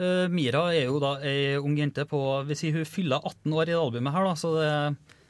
Uh, 0.00 0.28
Mira 0.32 0.62
er 0.72 0.86
jo 0.86 0.96
da 1.02 1.18
ei 1.28 1.58
ung 1.60 1.74
jente 1.76 2.06
på 2.08 2.16
Hvis 2.48 2.62
hun 2.72 2.86
fyller 2.88 3.20
18 3.20 3.52
år 3.52 3.68
i 3.68 3.74
det 3.74 3.80
albumet 3.82 4.14
her, 4.16 4.24
da, 4.30 4.32
så 4.40 4.54
det, 4.56 4.70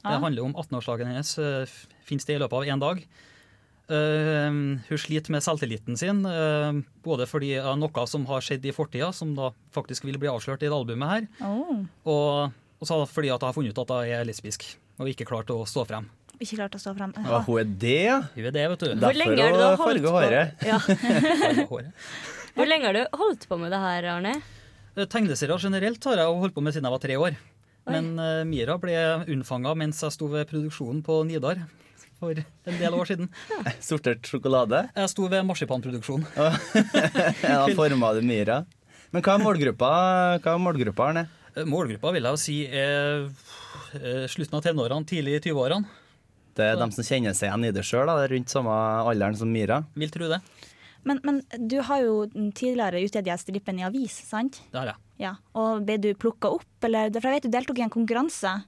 det 0.04 0.12
Ja. 0.14 0.20
handler 0.22 0.44
om 0.46 0.54
18-årsdagen 0.54 1.10
hennes. 1.10 1.34
Uh, 1.38 1.66
Fins 2.06 2.24
det 2.28 2.36
i 2.36 2.38
løpet 2.42 2.54
av 2.54 2.70
én 2.70 2.80
dag. 2.82 3.02
Uh, 3.90 4.78
hun 4.86 4.98
sliter 5.02 5.32
med 5.34 5.42
selvtilliten 5.42 5.96
sin, 5.98 6.20
uh, 6.22 6.70
både 7.02 7.26
fordi 7.26 7.56
uh, 7.58 7.72
noe 7.74 8.04
som 8.06 8.22
har 8.30 8.44
skjedd 8.46 8.68
i 8.70 8.74
fortida, 8.74 9.08
som 9.14 9.32
da 9.34 9.48
faktisk 9.74 10.06
vil 10.06 10.18
bli 10.22 10.30
avslørt 10.30 10.62
i 10.62 10.68
det 10.70 10.76
albumet 10.76 11.10
her, 11.10 11.26
Oh, 11.42 11.80
og, 12.06 12.52
og 12.80 12.88
så 12.88 12.96
fordi 13.08 13.28
at 13.28 13.40
jeg 13.42 13.48
har 13.50 13.56
funnet 13.56 13.76
ut 13.76 13.82
at 13.84 13.92
jeg 14.08 14.16
er 14.20 14.26
lesbisk 14.28 14.64
og 15.00 15.08
ikke 15.12 15.26
klart 15.28 15.50
å 15.52 15.58
stå 15.68 15.84
frem. 15.88 16.08
ikke 16.40 16.56
klart 16.56 16.76
å 16.76 16.80
stå 16.80 16.94
frem. 16.96 17.12
Ja, 17.16 17.40
hun 17.44 17.58
er 17.60 17.68
det, 17.84 17.98
ja. 18.06 18.16
Hun 18.34 18.48
er 18.48 18.54
det, 18.56 18.64
vet 18.72 18.84
du. 18.84 18.94
Hvor 19.00 19.16
lenge 19.16 19.36
har 19.42 19.52
du 19.52 19.60
har 19.60 19.76
holdt 19.76 19.84
farge 19.86 20.04
på? 20.04 20.14
håret. 20.16 20.54
Ja. 20.70 20.78
Hvor 22.56 22.68
lenge 22.68 22.88
har 22.88 22.96
du 22.96 23.18
holdt 23.20 23.46
på 23.48 23.58
med 23.60 23.72
det 23.72 23.80
her, 23.80 24.08
Arne? 24.16 24.34
Eh, 24.96 25.06
Tegneserier 25.06 25.60
generelt 25.62 26.04
har 26.10 26.20
jeg 26.20 26.40
holdt 26.44 26.56
på 26.56 26.64
med 26.64 26.74
siden 26.74 26.88
jeg 26.88 26.96
var 26.96 27.04
tre 27.04 27.18
år. 27.20 27.36
Oi. 27.88 27.92
Men 27.94 28.10
uh, 28.20 28.42
Mira 28.48 28.76
ble 28.80 28.96
unnfanga 29.32 29.72
mens 29.78 30.02
jeg 30.04 30.16
sto 30.16 30.28
ved 30.32 30.48
produksjonen 30.50 31.00
på 31.06 31.22
Nidar 31.28 31.62
for 32.20 32.36
en 32.36 32.76
del 32.76 32.96
år 32.96 33.08
siden. 33.08 33.30
Sortert 33.80 34.28
sjokolade. 34.28 34.82
Jeg 34.96 35.12
sto 35.12 35.28
ved 35.32 35.46
marsipanproduksjon. 35.48 36.26
Ja, 37.44 37.64
forma 37.76 38.12
du 38.16 38.20
Mira. 38.26 38.62
Men 39.10 39.24
hva 39.24 39.36
er 39.38 39.42
målgruppa, 39.42 39.90
hva 40.44 40.52
er 40.54 40.60
målgruppa 40.62 41.08
Arne? 41.10 41.24
Eh, 41.54 41.66
Målgruppa 41.68 42.12
vil 42.14 42.26
jeg 42.26 42.36
jo 42.36 42.40
si 42.40 42.56
er 42.66 43.26
eh, 43.98 44.26
slutten 44.30 44.58
av 44.58 44.64
tenårene, 44.66 45.08
tidlig 45.08 45.38
i 45.38 45.44
20-årene. 45.50 45.96
Det 46.58 46.66
er 46.66 46.80
dem 46.80 46.90
som 46.92 47.06
kjenner 47.06 47.36
seg 47.36 47.48
igjen 47.48 47.68
i 47.68 47.72
det 47.72 47.84
sjøl, 47.86 48.10
rundt 48.10 48.52
samme 48.52 48.74
alderen 49.06 49.38
som 49.38 49.52
Mira. 49.52 49.84
Vil 49.96 50.10
tro 50.12 50.28
det. 50.28 50.40
Men, 51.08 51.20
men 51.24 51.38
du 51.70 51.78
har 51.86 52.02
jo 52.04 52.26
tidligere 52.28 53.00
utgitt 53.06 53.30
strippen 53.40 53.78
i 53.80 53.86
avis, 53.86 54.18
sant? 54.28 54.58
Det 54.72 54.82
har 54.82 54.90
jeg. 54.92 55.00
Ja. 55.22 55.36
Og 55.56 55.86
ble 55.86 55.96
du 56.02 56.10
plukka 56.18 56.50
opp, 56.58 56.68
eller? 56.84 57.08
For 57.16 57.30
jeg 57.30 57.38
vet 57.38 57.48
du 57.48 57.54
deltok 57.54 57.80
i 57.80 57.86
en 57.86 57.94
konkurranse. 57.94 58.58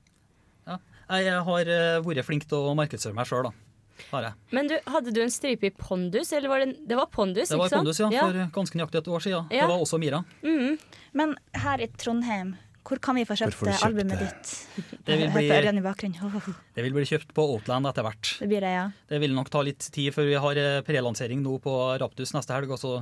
Jeg 1.12 1.42
har 1.44 1.68
eh, 1.68 2.00
vært 2.00 2.24
flink 2.24 2.46
til 2.48 2.70
å 2.70 2.72
markedsføre 2.78 3.16
meg 3.16 3.28
sjøl, 3.28 3.50
da. 3.50 3.52
Har 4.08 4.24
jeg. 4.24 4.36
Men 4.56 4.68
du, 4.70 4.74
Hadde 4.88 5.12
du 5.14 5.20
en 5.22 5.30
stripe 5.30 5.68
i 5.68 5.70
pondus, 5.76 6.32
eller 6.32 6.50
var 6.50 6.62
det 6.64 6.72
Det 6.88 6.96
var 6.96 7.10
pondus, 7.12 7.50
Det 7.52 7.58
var 7.60 7.68
ikke 7.68 7.76
sant? 7.76 7.84
Pondus, 7.84 8.00
ja, 8.00 8.24
for 8.24 8.54
ganske 8.56 8.78
nøyaktig 8.80 9.02
et 9.02 9.10
år 9.12 9.24
siden. 9.26 9.52
Ja. 9.52 9.66
Det 9.66 9.70
var 9.70 9.84
også 9.84 10.00
Mira. 10.00 10.22
Mm. 10.42 10.78
Men 11.12 11.34
her 11.64 11.84
i 11.84 11.88
Trondheim, 12.00 12.54
hvor 12.92 13.00
kan 13.02 13.16
vi 13.16 13.24
få 13.24 13.34
kjøpt 13.40 13.56
får 13.56 13.70
kjøpt 13.72 13.86
albumet 13.88 14.20
det? 14.20 14.28
ditt? 14.28 15.00
Det 15.08 15.16
vil 15.18 15.32
bli- 15.32 15.48
i 15.48 16.52
Det 16.76 16.84
vil 16.84 16.92
bli 16.94 17.04
kjøpt 17.08 17.32
på 17.34 17.46
Outland 17.54 17.88
etter 17.88 18.04
hvert. 18.06 18.34
Det 18.38 18.48
blir 18.52 18.60
det, 18.60 18.72
ja. 18.76 18.84
Det 19.08 19.20
vil 19.24 19.32
nok 19.34 19.48
ta 19.50 19.62
litt 19.64 19.88
tid 19.94 20.12
før 20.14 20.28
vi 20.28 20.36
har 20.44 20.60
eh, 20.60 20.80
prelansering 20.86 21.40
nå 21.42 21.56
på 21.64 21.74
Raptus 22.02 22.34
neste 22.36 22.52
helg, 22.54 22.70
og 22.76 22.78
så 22.82 22.92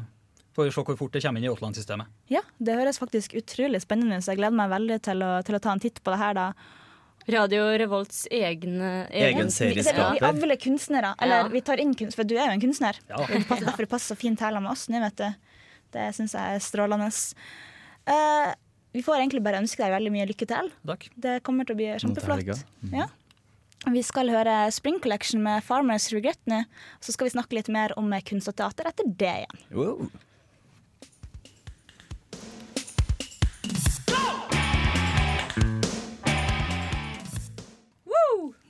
får 0.55 0.66
vi 0.66 0.72
se 0.74 0.83
hvor 0.87 0.96
fort 0.98 1.12
det 1.14 1.22
kommer 1.24 1.38
inn 1.42 1.46
i 1.46 1.50
Outland-systemet. 1.53 2.07
Ja, 2.31 2.40
det 2.59 2.74
høres 2.79 2.98
faktisk 3.03 3.35
utrolig 3.38 3.81
spennende 3.83 4.18
ut, 4.18 4.24
så 4.26 4.33
jeg 4.35 4.40
gleder 4.42 4.57
meg 4.59 4.70
veldig 4.72 5.00
til 5.07 5.22
å, 5.26 5.33
til 5.46 5.59
å 5.59 5.62
ta 5.62 5.74
en 5.74 5.83
titt 5.83 6.00
på 6.03 6.14
det 6.14 6.18
her, 6.22 6.35
da. 6.38 6.46
Radio 7.31 7.66
Revolts 7.79 8.24
egne 8.33 9.07
Egen 9.12 9.50
serieskaper. 9.53 10.16
vi 10.16 10.24
avler 10.26 10.57
kunstnere. 10.59 11.12
Eller 11.22 11.44
Ja. 11.44 11.48
vi 11.53 11.61
tar 11.62 11.79
inn 11.79 11.92
kunst, 11.94 12.16
for 12.18 12.24
du 12.26 12.35
er 12.35 12.46
jo 12.48 12.55
en 12.57 12.62
kunstner. 12.64 12.96
Ja. 13.11 13.20
Det 13.29 13.44
passer, 13.46 13.66
derfor 13.68 13.85
det 13.87 13.90
passer 13.92 14.14
så 14.16 14.18
fint 14.18 14.40
her 14.40 14.57
med 14.59 14.70
oss 14.72 14.88
nå, 14.90 14.98
vet 15.05 15.20
du. 15.20 15.29
Det 15.92 16.09
syns 16.16 16.35
jeg 16.35 16.57
er 16.57 16.64
strålende. 16.64 17.11
Eh, 18.11 18.55
vi 18.92 19.03
får 19.07 19.20
egentlig 19.20 19.42
bare 19.46 19.61
ønske 19.62 19.83
deg 19.83 19.92
veldig 19.94 20.12
mye 20.14 20.29
lykke 20.33 20.46
til. 20.50 20.70
Takk. 20.90 21.09
Det 21.14 21.35
kommer 21.46 21.68
til 21.68 21.76
å 21.76 21.81
bli 21.81 21.90
kjempeflott. 22.03 22.64
Mm. 22.83 22.96
Ja. 23.03 23.11
Vi 23.88 24.03
skal 24.05 24.29
høre 24.29 24.55
Spring 24.74 24.98
Collection 25.00 25.40
med 25.44 25.62
Farmers 25.64 26.11
Regret 26.12 26.40
nå. 26.50 26.64
Så 27.00 27.14
skal 27.14 27.31
vi 27.31 27.37
snakke 27.37 27.57
litt 27.57 27.70
mer 27.72 27.94
om 28.00 28.11
kunst 28.26 28.50
og 28.50 28.59
teater 28.59 28.90
etter 28.90 29.07
det 29.09 29.37
igjen. 29.44 29.62
Wow. 29.72 30.11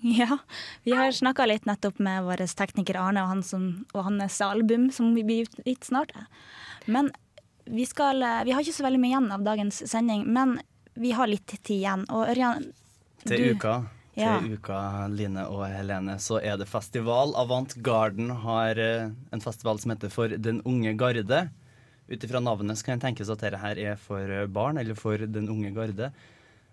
Ja, 0.01 0.39
vi 0.83 0.95
har 0.97 1.13
snakka 1.13 1.45
litt 1.47 1.67
nettopp 1.69 1.99
med 2.01 2.25
vår 2.25 2.41
tekniker 2.57 2.97
Arne 2.97 3.21
og, 3.25 3.33
han 3.35 3.43
som, 3.45 3.67
og 3.93 4.07
hans 4.07 4.39
album, 4.45 4.89
som 4.95 5.13
vi 5.17 5.25
blir 5.27 5.51
gitt 5.67 5.85
snart. 5.85 6.15
Men 6.89 7.11
vi, 7.71 7.87
skal, 7.87 8.21
vi 8.47 8.53
har 8.55 8.61
ikke 8.65 8.75
så 8.77 8.85
veldig 8.87 9.01
mye 9.03 9.13
igjen 9.15 9.31
av 9.33 9.45
dagens 9.47 9.83
sending, 9.91 10.27
men 10.27 10.59
vi 11.01 11.13
har 11.17 11.31
litt 11.31 11.47
tid 11.63 11.77
igjen. 11.81 12.05
Og 12.11 12.27
Ørjan 12.33 12.67
Til 13.25 13.37
du- 13.39 13.55
uka, 13.55 13.75
til 14.15 14.25
Ja. 14.25 14.39
uka, 14.43 14.81
Line 15.09 15.45
og 15.49 15.63
Helene, 15.71 16.17
så 16.21 16.41
er 16.43 16.57
det 16.59 16.67
festival. 16.69 17.33
Avant 17.37 17.73
Garden 17.83 18.31
har 18.43 18.79
eh, 18.79 19.11
en 19.33 19.41
festival 19.41 19.79
som 19.79 19.93
heter 19.95 20.11
For 20.11 20.29
den 20.29 20.61
unge 20.67 20.97
garde. 20.99 21.51
Ut 22.11 22.25
ifra 22.27 22.41
navnet 22.43 22.77
så 22.77 22.85
kan 22.85 22.99
det 22.99 23.07
tenkes 23.07 23.31
at 23.31 23.39
dette 23.39 23.61
her 23.63 23.79
er 23.79 23.97
for 23.97 24.19
eh, 24.21 24.47
barn, 24.47 24.79
eller 24.79 24.95
for 24.99 25.17
den 25.17 25.49
unge 25.49 25.71
garde. 25.73 26.11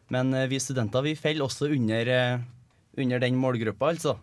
Men 0.09 0.33
eh, 0.33 0.47
vi 0.47 0.57
studenter 0.59 1.03
vi 1.03 1.15
faller 1.15 1.45
også 1.45 1.69
under, 1.71 2.07
eh, 2.09 2.39
under 2.97 3.19
den 3.19 3.35
målgruppa, 3.37 3.93
altså. 3.93 4.17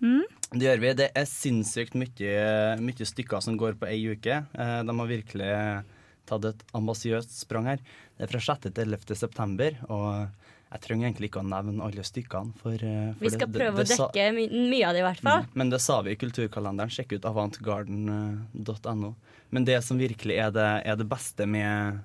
Mm. 0.00 0.22
Det 0.52 0.62
gjør 0.66 0.80
vi. 0.80 0.92
Det 0.94 1.10
er 1.14 1.26
sinnssykt 1.28 1.94
mye, 1.94 2.78
mye 2.80 3.06
stykker 3.06 3.42
som 3.42 3.58
går 3.58 3.74
på 3.78 3.86
ei 3.90 4.00
uke. 4.14 4.44
Eh, 4.54 4.82
De 4.86 4.98
har 4.98 5.06
virkelig 5.10 5.84
tatt 6.30 6.46
et 6.52 6.62
ambisiøst 6.78 7.34
sprang 7.42 7.66
her. 7.72 7.82
Det 8.16 8.26
er 8.28 8.32
fra 8.32 8.40
6. 8.46 8.70
til 8.70 8.84
11. 8.86 9.16
september, 9.18 9.76
og 9.90 10.28
jeg 10.70 10.80
trenger 10.84 11.08
egentlig 11.08 11.30
ikke 11.32 11.40
å 11.42 11.48
nevne 11.50 11.82
alle 11.82 12.02
stykkene. 12.06 12.52
For, 12.62 12.74
eh, 12.78 13.12
for 13.16 13.24
Vi 13.24 13.30
skal 13.34 13.46
det- 13.48 13.52
det- 13.52 13.60
prøve 13.60 13.74
å 13.74 13.86
det 13.86 13.96
å 13.98 14.10
dekke 14.12 14.26
my 14.36 14.44
mye 14.70 14.84
av 14.86 14.94
det, 14.94 15.00
i 15.00 15.06
hvert 15.08 15.20
fall. 15.26 15.46
men 15.54 15.70
det 15.70 15.80
sa 15.80 16.00
vi 16.02 16.12
i 16.12 16.16
kulturkalenderen. 16.16 16.90
Sjekk 16.90 17.12
ut 17.18 17.22
avantgarden.no. 17.26 19.14
Men 19.50 19.64
det 19.66 19.82
som 19.84 19.98
virkelig 19.98 20.38
er 20.38 20.50
det, 20.54 20.68
er 20.86 20.96
det 20.96 21.08
beste 21.08 21.46
med, 21.48 22.00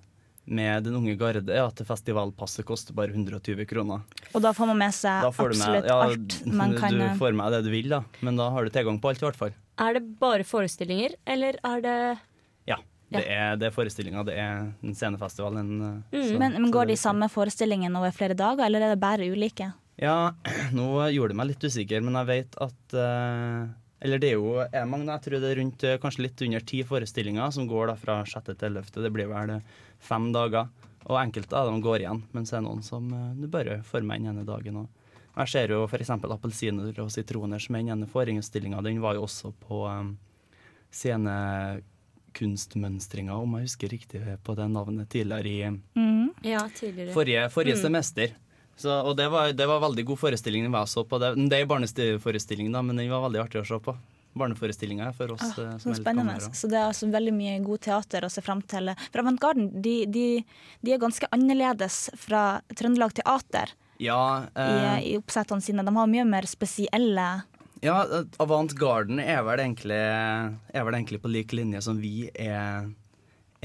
med 0.48 0.84
Den 0.86 0.96
unge 0.96 1.16
garde, 1.18 1.50
er 1.50 1.66
at 1.68 1.76
festivalpasset 1.86 2.66
koster 2.66 2.94
bare 2.94 3.10
120 3.14 3.66
kroner. 3.70 4.02
Og 4.34 4.42
da 4.42 4.52
får 4.54 4.68
man 4.68 4.78
med 4.78 4.94
seg 4.94 5.24
absolutt 5.26 5.62
med, 5.62 5.86
ja, 5.86 6.00
alt 6.02 6.46
man 6.46 6.76
kan 6.78 6.92
Du 6.92 7.06
får 7.20 7.36
med 7.36 7.52
det 7.54 7.64
du 7.66 7.70
vil, 7.72 7.90
da. 7.90 8.04
Men 8.22 8.36
da 8.36 8.50
har 8.50 8.64
du 8.66 8.70
tilgang 8.72 9.00
på 9.02 9.10
alt, 9.10 9.22
i 9.22 9.26
hvert 9.28 9.36
fall. 9.36 9.54
Er 9.78 9.94
det 9.94 10.20
bare 10.20 10.44
forestillinger, 10.48 11.16
eller 11.28 11.58
er 11.64 11.82
det. 11.82 12.20
Det 13.22 13.32
er, 13.32 13.56
det 13.62 13.70
er 13.70 13.74
forestillinga, 13.76 14.26
det 14.28 14.36
er 14.42 14.68
en 14.68 14.98
scenefestival. 14.98 15.58
En, 15.62 15.72
mm. 15.80 15.96
så-. 16.12 16.38
Men, 16.42 16.60
men 16.60 16.72
går 16.74 16.92
de 16.92 17.00
samme 17.00 17.30
forestillingene 17.32 18.00
over 18.00 18.14
flere 18.16 18.38
dager, 18.38 18.66
eller 18.68 18.86
er 18.86 18.96
det 18.96 19.02
bare 19.02 19.28
ulike? 19.32 19.72
Ja, 20.02 20.36
nå 20.76 20.90
gjorde 21.14 21.34
det 21.34 21.40
meg 21.40 21.52
litt 21.54 21.66
usikker, 21.66 22.04
men 22.04 22.18
jeg 22.20 22.32
vet 22.32 22.58
at 22.64 22.98
uh, 23.00 23.68
Eller 24.04 24.22
det 24.22 24.34
er 24.34 24.42
jo 24.42 24.58
er 24.66 24.90
mange, 24.90 25.08
jeg 25.14 25.26
tror 25.26 25.40
det 25.40 25.52
er 25.52 25.62
rundt 25.62 25.86
eh, 25.88 26.00
kanskje 26.02 26.26
litt 26.26 26.42
under 26.46 26.66
ti 26.68 26.82
forestillinger 26.86 27.54
som 27.56 27.70
går 27.70 27.90
da 27.90 27.96
fra 27.98 28.20
6. 28.28 28.52
til 28.52 28.76
11. 28.76 28.92
Det 29.06 29.14
blir 29.16 29.32
vel 29.32 29.56
fem 30.04 30.28
dager. 30.36 30.68
Og 31.06 31.18
enkelte 31.22 31.58
av 31.58 31.70
dem 31.70 31.80
går 31.86 32.04
igjen, 32.04 32.22
mens 32.34 32.52
det 32.52 32.60
er 32.60 32.66
noen 32.66 32.84
som 32.86 33.08
uh, 33.14 33.32
du 33.38 33.48
bare 33.50 33.80
får 33.88 34.06
med 34.06 34.22
den 34.22 34.34
ene 34.34 34.46
dagen. 34.46 34.84
Og 34.84 35.42
jeg 35.42 35.52
ser 35.52 35.74
jo 35.74 35.84
f.eks. 35.88 36.12
appelsiner 36.12 37.02
og 37.04 37.12
sitroner, 37.14 37.62
som 37.62 37.76
er 37.76 37.86
den 37.86 37.94
ene 37.96 38.10
forestillinga. 38.10 38.84
Den 38.86 39.02
var 39.04 39.18
jo 39.18 39.26
også 39.26 39.52
på 39.64 39.84
um, 39.88 40.16
scenekunstmønstringa, 42.36 43.36
om 43.42 43.56
jeg 43.58 43.68
husker 43.70 43.90
riktig 43.92 44.22
på 44.44 44.56
det 44.56 44.68
navnet, 44.72 45.10
tidligere 45.10 45.46
i 45.48 45.80
Mm. 45.96 46.30
Ja, 46.44 46.68
tidligere. 46.70 47.14
forrige, 47.14 47.50
forrige 47.52 47.76
Mm. 47.76 47.82
semester. 47.82 48.32
Så, 48.78 48.90
og 49.06 49.16
det 49.16 49.30
var, 49.32 49.54
det 49.54 49.66
var 49.68 49.80
veldig 49.80 50.06
god 50.06 50.18
forestilling. 50.20 50.64
den 50.64 50.72
jeg 50.74 50.88
så 50.88 51.08
på. 51.08 51.18
Det, 51.20 51.50
det 51.50 51.62
er 51.62 51.66
barneforestilling, 51.66 52.72
da, 52.72 52.82
men 52.82 52.98
den 52.98 53.10
var 53.10 53.22
veldig 53.30 53.42
artig 53.48 53.62
å 53.62 53.66
se 53.66 53.80
på. 53.80 53.96
Barneforestillinga 54.36 55.14
for 55.16 55.32
oss 55.32 55.42
Ah, 55.58 55.62
eh, 55.64 55.78
som 55.78 55.92
er 55.94 55.96
spennende. 55.96 56.36
Så 56.54 56.68
det 56.68 56.74
er 56.76 56.90
altså 56.90 57.10
veldig 57.10 57.34
mye 57.34 57.64
god 57.64 57.80
teater 57.80 58.22
å 58.26 58.30
se 58.30 58.42
fram 58.42 58.62
til. 58.62 58.94
For 59.14 59.20
Avantgarden 59.22 59.82
de, 59.82 60.06
de, 60.06 60.44
de 60.84 60.92
er 60.92 60.98
ganske 61.00 61.26
annerledes 61.32 62.10
fra 62.18 62.62
Trøndelag 62.76 63.14
Teater 63.14 63.72
Ja, 63.98 64.44
i, 64.44 64.60
eh, 64.60 65.14
i 65.14 65.18
oppsettene 65.18 65.62
sine. 65.62 65.86
De 65.86 65.96
har 65.96 66.06
mye 66.08 66.26
mer 66.28 66.42
spesielle 66.44 67.44
ja, 67.82 67.96
eh, 68.04 68.28
Avant 68.40 68.72
Garden 68.78 69.20
er 69.20 69.42
vel, 69.44 69.60
egentlig, 69.64 69.98
er 70.00 70.86
vel 70.88 70.98
egentlig 70.98 71.22
på 71.24 71.32
lik 71.32 71.56
linje 71.58 71.82
som 71.86 71.98
vi 72.02 72.30
er, 72.32 72.88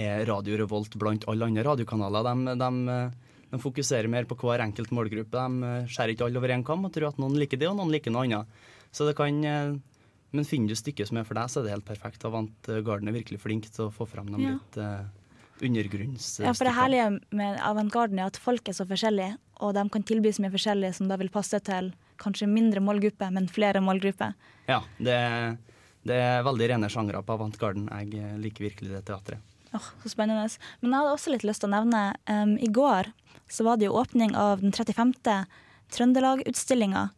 er 0.01 0.25
Radio 0.29 0.57
Revolt 0.62 0.96
blant 1.01 1.27
alle 1.31 1.46
andre 1.51 1.64
radiokanaler. 1.66 2.27
De, 2.31 2.57
de, 2.61 3.29
de 3.51 3.61
fokuserer 3.62 4.09
mer 4.11 4.27
på 4.31 4.38
hver 4.40 4.64
enkelt 4.64 4.92
målgruppe. 4.94 5.44
De 5.46 5.70
skjærer 5.90 6.14
ikke 6.14 6.27
alle 6.29 6.40
over 6.42 6.55
én 6.57 6.66
kam 6.66 6.85
og 6.88 6.92
tror 6.94 7.11
at 7.11 7.23
noen 7.23 7.38
liker 7.40 7.61
det, 7.61 7.68
og 7.70 7.79
noen 7.81 7.92
liker 7.94 8.14
noe 8.14 8.27
annet. 8.29 8.61
Så 8.90 9.07
det 9.07 9.14
kan 9.18 9.44
eh, 9.46 9.79
Men 10.33 10.46
finner 10.46 10.70
du 10.70 10.79
stykket 10.79 11.09
som 11.11 11.18
er 11.18 11.25
for 11.27 11.35
deg, 11.35 11.51
så 11.51 11.59
er 11.61 11.64
det 11.66 11.73
helt 11.75 11.88
perfekt. 11.88 12.25
Avant 12.25 12.68
Garden 12.87 13.09
er 13.11 13.16
virkelig 13.16 13.40
flink 13.42 13.64
til 13.66 13.88
å 13.88 13.94
få 13.94 14.07
frem 14.07 14.29
de 14.31 14.38
Ja. 14.38 14.53
litt 14.55 14.77
uh, 14.79 15.09
undergrunnsstykkene. 15.61 16.46
Ja, 16.46 16.53
for 16.55 16.68
det 16.68 16.75
herlige 16.77 17.09
med 17.35 17.59
Avantgarden 17.66 18.20
er 18.20 18.31
at 18.31 18.38
folk 18.38 18.68
er 18.70 18.77
så 18.77 18.87
forskjellige, 18.87 19.35
og 19.61 19.75
de 19.75 19.83
kan 19.90 20.05
tilby 20.07 20.31
så 20.33 20.44
mye 20.44 20.55
forskjellig 20.55 20.92
som 20.94 21.11
da 21.11 21.18
vil 21.18 21.33
passe 21.35 21.59
til 21.66 21.90
kanskje 22.20 22.48
mindre 22.50 22.83
målgruppe, 22.85 23.30
men 23.35 23.48
flere 23.50 23.83
målgrupper. 23.85 24.37
Ja, 24.68 24.80
det, 24.98 25.16
det 26.06 26.18
er 26.20 26.44
veldig 26.46 26.68
rene 26.74 26.90
sjangre 26.92 27.22
på 27.24 27.37
avantgarden. 27.37 27.88
Jeg 27.90 28.20
eh, 28.20 28.37
liker 28.40 28.68
virkelig 28.68 28.92
det 28.94 29.06
teatret. 29.09 29.46
Åh, 29.76 29.88
så 30.02 30.11
spennende. 30.12 30.46
Men 30.80 30.92
jeg 30.92 30.98
hadde 30.98 31.16
også 31.16 31.33
litt 31.35 31.46
lyst 31.46 31.62
til 31.62 31.70
å 31.70 31.76
nevne 31.76 32.04
um, 32.26 32.56
I 32.59 32.70
går 32.74 33.12
så 33.50 33.66
var 33.66 33.78
det 33.78 33.88
jo 33.88 33.98
åpning 33.98 34.35
av 34.38 34.62
den 34.62 34.72
35. 34.72 35.14
Trøndelag-utstillinga. 35.90 37.09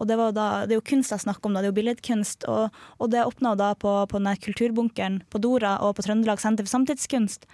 Og 0.00 0.08
det, 0.08 0.16
var 0.16 0.32
da, 0.32 0.46
det 0.64 0.72
er 0.72 0.78
jo 0.78 0.86
kunst 0.88 1.12
jeg 1.12 1.20
snakker 1.26 1.50
om, 1.50 1.56
da. 1.56 1.60
det 1.60 1.68
er 1.68 1.74
jo 1.74 1.76
billedkunst. 1.76 2.46
Og, 2.48 2.78
og 2.96 3.10
det 3.12 3.26
åpna 3.28 3.52
da 3.60 3.74
på, 3.76 3.92
på 4.08 4.20
den 4.22 4.38
kulturbunkeren 4.40 5.20
på 5.28 5.40
Dora 5.44 5.74
og 5.84 5.98
på 5.98 6.06
Trøndelag 6.06 6.40
Senter 6.40 6.64
for 6.64 6.72
samtidskunst. 6.72 7.44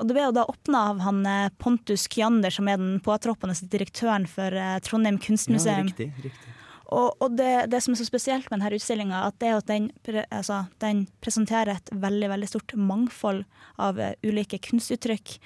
Og 0.00 0.08
det 0.08 0.16
ble 0.16 0.24
jo 0.24 0.34
da 0.34 0.42
åpna 0.50 0.80
av 0.90 1.02
han 1.04 1.20
eh, 1.28 1.52
Pontus 1.62 2.08
Kyander, 2.10 2.50
som 2.50 2.66
er 2.66 2.80
den 2.80 2.96
påtroppende 3.04 3.54
direktøren 3.70 4.26
for 4.26 4.50
eh, 4.50 4.80
Trondheim 4.82 5.20
kunstmuseum. 5.22 5.92
Ja, 5.92 5.92
riktig, 5.92 6.10
riktig. 6.26 6.56
Og, 6.92 7.14
og 7.22 7.38
det, 7.38 7.70
det 7.72 7.80
som 7.84 7.94
er 7.94 8.02
så 8.02 8.08
spesielt 8.08 8.50
med 8.50 8.58
denne 8.58 8.76
utstillinga, 8.76 9.22
at 9.28 9.38
det 9.40 9.48
er 9.48 9.60
at 9.60 9.70
den, 9.70 9.88
altså, 10.26 10.64
den 10.82 11.06
presenterer 11.24 11.78
et 11.78 11.92
veldig 12.02 12.32
veldig 12.34 12.50
stort 12.50 12.74
mangfold 12.76 13.44
av 13.80 14.02
eh, 14.02 14.16
ulike 14.26 14.58
kunstuttrykk. 14.66 15.38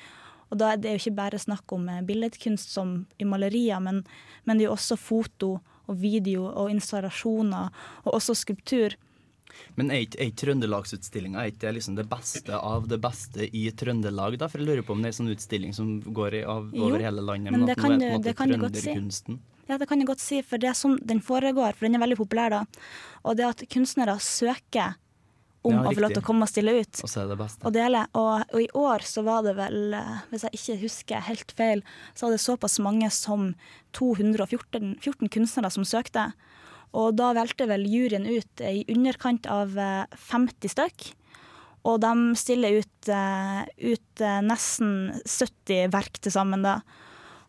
Og 0.54 0.60
da 0.62 0.72
er 0.72 0.80
det 0.80 0.94
jo 0.94 1.02
ikke 1.02 1.18
bare 1.20 1.42
snakk 1.42 1.76
om 1.76 1.88
billedkunst 2.06 2.72
som 2.72 3.00
i 3.20 3.28
malerier, 3.28 3.82
men, 3.82 4.04
men 4.46 4.56
det 4.56 4.64
er 4.64 4.70
jo 4.70 4.76
også 4.78 4.96
foto 4.96 5.56
og 5.88 5.98
video 6.00 6.46
og 6.50 6.70
installasjoner, 6.70 7.70
og 8.04 8.14
også 8.18 8.34
skulptur. 8.36 8.96
Men 9.76 9.90
er 9.90 10.04
ikke, 10.04 10.18
Trøndelagsutstillinga 10.36 11.46
liksom 11.72 11.96
det 11.96 12.08
beste 12.10 12.52
av 12.58 12.88
det 12.88 12.98
beste 13.00 13.46
i 13.56 13.70
Trøndelag? 13.70 14.38
da? 14.38 14.48
For 14.48 14.58
jeg 14.60 14.68
lurer 14.68 14.82
på 14.86 14.92
om 14.92 15.02
det 15.02 15.08
er 15.10 15.14
en 15.14 15.20
sånn 15.26 15.32
utstilling 15.34 15.72
som 15.76 16.00
går 16.02 16.34
i, 16.34 16.42
av, 16.44 16.70
Jo, 16.74 16.88
over 16.90 17.00
hele 17.00 17.22
landet, 17.24 17.52
men 17.52 17.60
men, 17.60 17.66
det 17.70 17.76
kan 17.76 17.98
du- 17.98 18.18
det 18.22 18.36
kan 18.36 18.48
du 18.48 18.58
godt 18.58 18.76
si. 18.76 19.38
Ja, 19.68 19.78
det 19.78 19.88
kan 19.88 19.98
jeg 19.98 20.06
godt 20.06 20.20
si, 20.20 20.42
for 20.42 20.58
det 20.58 20.68
er 20.68 20.74
sånn 20.78 20.98
den 21.04 21.20
foregår, 21.20 21.74
for 21.74 21.86
den 21.86 21.96
er 21.96 22.06
veldig 22.06 22.18
populær 22.18 22.50
da. 22.50 22.64
Og 23.24 23.36
det 23.36 23.44
at 23.46 23.64
kunstnere 23.68 24.18
søker 24.20 24.94
om 25.66 25.80
å 25.82 25.92
få 25.92 26.02
lov 26.04 26.14
til 26.14 26.22
å 26.22 26.26
komme 26.26 26.46
og 26.46 26.50
stille 26.52 26.74
ut. 26.78 27.02
Og 27.02 27.10
det 27.30 27.36
og 27.68 27.74
dele. 27.76 28.02
Og, 28.18 28.46
og 28.54 28.62
i 28.62 28.68
år 28.78 29.06
så 29.06 29.24
var 29.26 29.44
det 29.46 29.56
vel, 29.58 29.96
eh, 29.98 30.24
hvis 30.32 30.46
jeg 30.46 30.60
ikke 30.60 30.78
husker 30.84 31.28
helt 31.28 31.54
feil, 31.58 31.84
så 32.14 32.26
var 32.26 32.36
det 32.36 32.42
såpass 32.44 32.78
mange 32.84 33.10
som 33.14 33.52
214 33.96 34.96
14 35.02 35.32
kunstnere 35.32 35.72
som 35.72 35.86
søkte. 35.88 36.30
Og 36.96 37.16
da 37.18 37.32
valgte 37.36 37.68
vel 37.68 37.84
juryen 37.90 38.26
ut 38.28 38.62
i 38.64 38.84
underkant 38.92 39.48
av 39.50 39.76
eh, 39.78 40.18
50 40.30 40.72
stykk. 40.72 41.08
Og 41.86 42.00
de 42.02 42.12
stiller 42.38 42.80
ut, 42.80 43.10
eh, 43.12 43.62
ut 43.92 44.22
eh, 44.24 44.38
nesten 44.42 45.12
70 45.22 45.92
verk 45.94 46.18
til 46.22 46.34
sammen 46.34 46.64
da. 46.66 46.80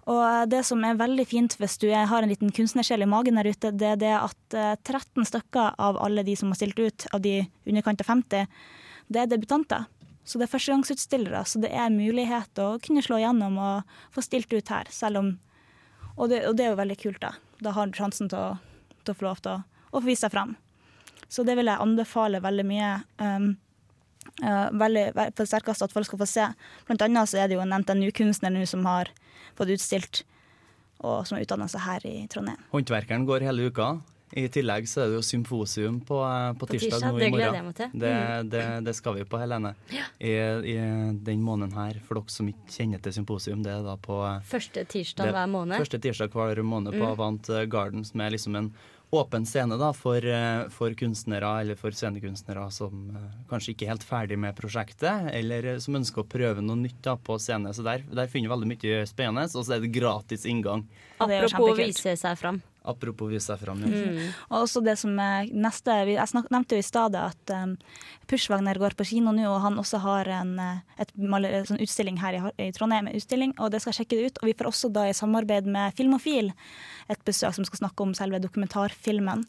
Og 0.07 0.21
eh, 0.23 0.45
det 0.49 0.63
som 0.67 0.83
er 0.87 0.99
veldig 0.99 1.25
fint 1.27 1.57
hvis 1.59 1.77
du 1.81 1.89
har 1.91 2.23
en 2.23 2.31
liten 2.31 2.53
kunstnersjel 2.55 3.03
i 3.03 3.09
magen 3.09 3.39
der 3.39 3.49
ute, 3.51 3.73
det 3.75 3.93
er 3.93 4.01
det 4.01 4.13
at 4.15 4.57
eh, 4.57 4.73
13 4.79 5.27
stykker 5.27 5.75
av 5.83 5.99
alle 6.03 6.23
de 6.27 6.35
som 6.39 6.53
har 6.53 6.59
stilt 6.59 6.79
ut, 6.79 7.07
av 7.13 7.23
de 7.23 7.41
underkant 7.67 8.03
av 8.03 8.11
50, 8.13 8.47
det 9.11 9.23
er 9.23 9.31
debutanter. 9.31 9.87
Så 10.27 10.39
det 10.39 10.47
er 10.47 10.51
førstegangsutstillere, 10.51 11.43
så 11.47 11.59
det 11.63 11.71
er 11.71 11.91
mulighet 11.93 12.59
å 12.59 12.73
kunne 12.83 13.03
slå 13.03 13.21
igjennom 13.21 13.59
og 13.63 13.99
få 14.15 14.23
stilt 14.25 14.51
ut 14.51 14.73
her, 14.73 14.89
selv 14.91 15.23
om 15.23 15.35
Og 16.17 16.31
det, 16.31 16.47
og 16.49 16.55
det 16.57 16.63
er 16.65 16.71
jo 16.71 16.79
veldig 16.79 16.95
kult, 16.97 17.19
da. 17.21 17.29
Da 17.61 17.71
har 17.75 17.85
du 17.85 17.93
sjansen 17.93 18.25
til 18.25 18.39
å, 18.39 18.55
til 19.05 19.13
å 19.13 19.17
få 19.19 19.25
lov 19.27 19.41
til 19.45 19.51
å, 19.51 19.57
å 19.91 19.99
få 20.01 20.07
vise 20.07 20.23
seg 20.25 20.31
fram. 20.33 20.55
Så 21.29 21.43
det 21.45 21.53
vil 21.59 21.69
jeg 21.69 21.77
anbefale 21.77 22.41
veldig 22.41 22.65
mye. 22.65 22.87
Um, 23.21 23.45
uh, 24.41 24.73
veldig, 24.73 25.03
på 25.13 25.43
det 25.43 25.45
sterkeste 25.51 25.85
at 25.85 25.93
folk 25.93 26.09
skal 26.09 26.21
få 26.23 26.29
se. 26.31 26.47
Blant 26.89 27.05
annet 27.05 27.29
så 27.29 27.37
er 27.37 27.51
det 27.51 27.59
jo 27.59 27.61
en 27.61 27.75
NTNU-kunstner 27.83 28.49
nå 28.55 28.65
som 28.65 28.87
har 28.89 29.11
fått 29.57 29.73
utstilt, 29.75 30.23
og 31.03 31.25
som 31.27 31.37
har 31.37 31.45
utdanna 31.45 31.67
seg 31.69 31.81
her 31.85 32.05
i 32.09 32.27
Trondheim. 32.31 32.57
Håndverkeren 32.73 33.25
går 33.27 33.45
hele 33.45 33.67
uka. 33.69 33.97
I 34.35 34.49
tillegg 34.51 34.83
så 34.91 35.05
er 35.05 35.07
det 35.07 35.15
jo 35.15 35.23
symposium 35.23 36.01
på, 36.03 36.17
eh, 36.19 36.49
på, 36.51 36.65
På 36.65 36.67
tirsdag, 36.67 36.97
tirsdag, 36.99 37.13
nå 37.13 37.19
det 37.21 37.27
i 37.27 37.31
gleder 37.31 37.45
jeg 37.45 37.63
morgen. 37.63 37.65
meg 37.69 37.75
til. 37.77 37.99
Det, 38.01 38.09
Mm. 38.11 38.49
det, 38.51 38.63
det 38.83 38.95
skal 38.97 39.13
vi 39.15 39.23
på, 39.23 39.39
Helene. 39.39 39.71
I, 40.19 40.33
I 40.73 40.75
den 41.23 41.41
måneden 41.41 41.71
her, 41.73 42.01
for 42.03 42.15
dere 42.19 42.27
som 42.29 42.49
ikke 42.51 42.67
kjenner 42.75 43.01
til 43.01 43.13
symposium, 43.15 43.63
det 43.63 43.71
er 43.71 43.83
da 43.87 43.95
på 43.95 44.17
eh, 44.27 44.41
Første 44.43 44.83
tirsdag 44.85 45.29
det- 45.29 45.33
hver 45.37 45.47
måned. 45.47 45.77
Første 45.79 45.99
tirsdag 46.03 46.29
hver 46.35 46.61
måned 46.63 46.91
på 46.91 47.05
Mm. 47.05 47.11
Avant 47.13 47.47
Garden, 47.69 48.03
som 48.03 48.19
er 48.19 48.29
liksom 48.31 48.57
en 48.57 48.73
åpen 49.09 49.45
scene 49.45 49.77
da, 49.77 49.93
for, 49.93 50.25
eh, 50.25 50.67
for 50.69 50.93
kunstnere 50.93 51.51
eller 51.61 51.75
for 51.79 51.95
scenekunstnere 51.95 52.65
som 52.71 53.09
eh, 53.15 53.27
kanskje 53.49 53.73
ikke 53.73 53.87
er 53.87 53.93
helt 53.93 54.07
ferdig 54.07 54.37
med 54.39 54.55
prosjektet, 54.57 55.29
eller 55.31 55.73
eh, 55.73 55.79
som 55.83 55.95
ønsker 55.99 56.23
å 56.23 56.27
prøve 56.27 56.63
noe 56.63 56.79
nytt 56.81 56.99
da, 57.05 57.15
på 57.15 57.37
scene. 57.39 57.71
Så 57.73 57.85
der, 57.87 58.03
der 58.07 58.31
finner 58.31 58.49
vi 58.49 58.55
veldig 58.55 58.71
mye 58.73 59.05
spennende, 59.07 59.47
og 59.53 59.63
så 59.63 59.77
er 59.77 59.85
det 59.85 59.93
gratis 59.95 60.43
inngang. 60.49 60.83
Apropos 61.23 61.71
å 61.71 61.77
vise 61.79 62.17
seg 62.19 62.39
fram. 62.39 62.59
Apropos 62.87 63.29
vise 63.31 63.45
seg 63.49 63.59
fram. 63.61 63.81
Mm. 63.83 64.19
Og 64.49 64.61
også 64.63 64.81
det 64.85 64.95
som 64.99 65.17
er 65.19 65.49
neste 65.51 65.95
Jeg 66.07 66.29
snak, 66.31 66.47
nevnte 66.53 66.77
jo 66.77 66.83
i 66.83 66.87
stedet 66.87 67.23
at 67.33 67.53
um, 67.55 67.73
Pushwagner 68.29 68.79
går 68.79 68.95
på 68.97 69.07
kino 69.09 69.33
nå, 69.35 69.43
og 69.51 69.59
han 69.65 69.79
også 69.81 69.99
har 70.03 70.31
en 70.39 70.53
et, 70.59 71.03
et 71.03 71.11
maler, 71.19 71.59
sånn 71.67 71.81
utstilling 71.83 72.19
her 72.21 72.37
i, 72.37 72.43
i 72.67 72.69
Trondheim. 72.75 73.09
Utstilling, 73.11 73.55
og 73.59 73.73
det 73.73 73.83
skal 73.83 73.97
sjekke 73.99 74.19
det 74.19 74.31
ut. 74.31 74.39
Og 74.41 74.51
vi 74.51 74.55
får 74.57 74.71
også 74.71 74.91
da 74.95 75.07
i 75.09 75.17
samarbeid 75.17 75.67
med 75.67 75.95
Filmofil 75.97 76.53
et 77.11 77.27
besøk 77.27 77.55
som 77.57 77.67
skal 77.67 77.83
snakke 77.83 78.07
om 78.07 78.15
selve 78.17 78.39
dokumentarfilmen. 78.43 79.45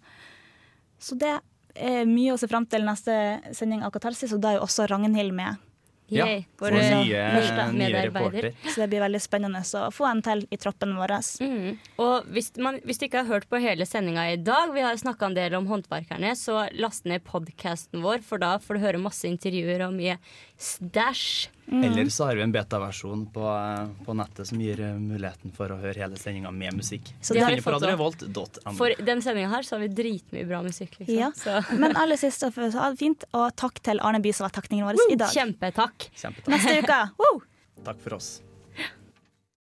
Så 0.99 1.19
det 1.19 1.37
er 1.79 2.11
mye 2.11 2.35
å 2.35 2.41
se 2.41 2.49
fram 2.51 2.67
til 2.67 2.87
neste 2.87 3.15
sending 3.55 3.85
av 3.87 3.95
Katarsis, 3.95 4.35
og 4.35 4.43
da 4.43 4.53
er 4.53 4.59
jo 4.59 4.67
også 4.67 4.89
Ragnhild 4.91 5.35
med. 5.37 5.63
Ja, 6.09 6.25
Yay. 6.27 6.45
vår 6.57 6.73
Vår 6.73 6.87
nye, 7.05 7.25
nye 7.73 8.03
reporter. 8.07 8.49
Så 8.65 8.81
det 8.81 8.89
blir 8.93 9.03
veldig 9.05 9.21
spennende 9.21 9.61
å 9.61 9.91
få 9.93 10.07
en 10.09 10.23
til 10.25 10.47
i 10.49 10.59
troppen 10.61 10.95
vår. 10.97 11.15
Mm. 11.45 11.77
Og 12.01 12.31
hvis, 12.33 12.51
man, 12.57 12.81
hvis 12.89 13.01
du 13.01 13.07
ikke 13.09 13.23
har 13.25 13.29
hørt 13.29 13.49
på 13.51 13.61
hele 13.61 13.85
sendinga 13.89 14.25
i 14.33 14.39
dag, 14.41 14.73
vi 14.73 14.85
har 14.85 14.97
snakka 14.97 15.29
en 15.29 15.37
del 15.37 15.59
om 15.59 15.69
håndverkerne, 15.69 16.33
så 16.39 16.65
last 16.81 17.05
ned 17.09 17.27
podkasten 17.29 18.01
vår, 18.05 18.25
for 18.25 18.41
da 18.41 18.57
får 18.63 18.79
du 18.79 18.85
høre 18.87 19.03
masse 19.03 19.29
intervjuer 19.29 19.85
og 19.89 19.97
mye 19.99 20.17
stæsj. 20.57 21.51
Eller 21.71 22.09
så 22.09 22.25
har 22.25 22.37
vi 22.37 22.43
en 22.43 22.53
beta-versjon 22.53 23.27
på, 23.33 23.45
eh, 23.45 24.05
på 24.07 24.15
nettet 24.17 24.49
som 24.49 24.61
gir 24.61 24.81
eh, 24.81 24.95
muligheten 24.97 25.53
for 25.57 25.73
å 25.75 25.77
høre 25.83 26.01
hele 26.01 26.17
sendinga 26.17 26.51
med 26.55 26.79
musikk. 26.79 27.13
Så 27.21 27.37
det 27.37 27.45
har 27.45 27.53
vi 27.53 27.61
fått 27.61 28.25
.no. 28.33 28.47
For 28.79 28.97
den 29.05 29.23
sendinga 29.23 29.53
her 29.53 29.69
så 29.69 29.77
har 29.77 29.85
vi 29.85 29.91
dritmye 29.93 30.49
bra 30.49 30.63
musikk. 30.65 30.99
Liksom. 31.03 31.15
Ja. 31.15 31.31
Så. 31.37 31.61
Men 31.83 31.97
aller 31.97 32.17
sist, 32.17 32.43
ha 32.43 32.91
det 32.91 32.97
fint, 33.01 33.29
og 33.37 33.53
takk 33.61 33.83
til 33.85 34.01
Arne 34.01 34.23
Bye 34.25 34.37
som 34.37 34.49
var 34.49 34.57
teknikeren 34.57 34.89
vår 34.95 35.13
i 35.13 35.21
dag. 35.21 35.33
Kjempetakk. 35.35 36.11
Kjempetakk. 36.17 36.53
Neste 36.57 36.79
uke! 36.83 37.01
Woo! 37.21 37.41
Takk 37.85 38.01
for 38.03 38.19
oss. 38.19 38.39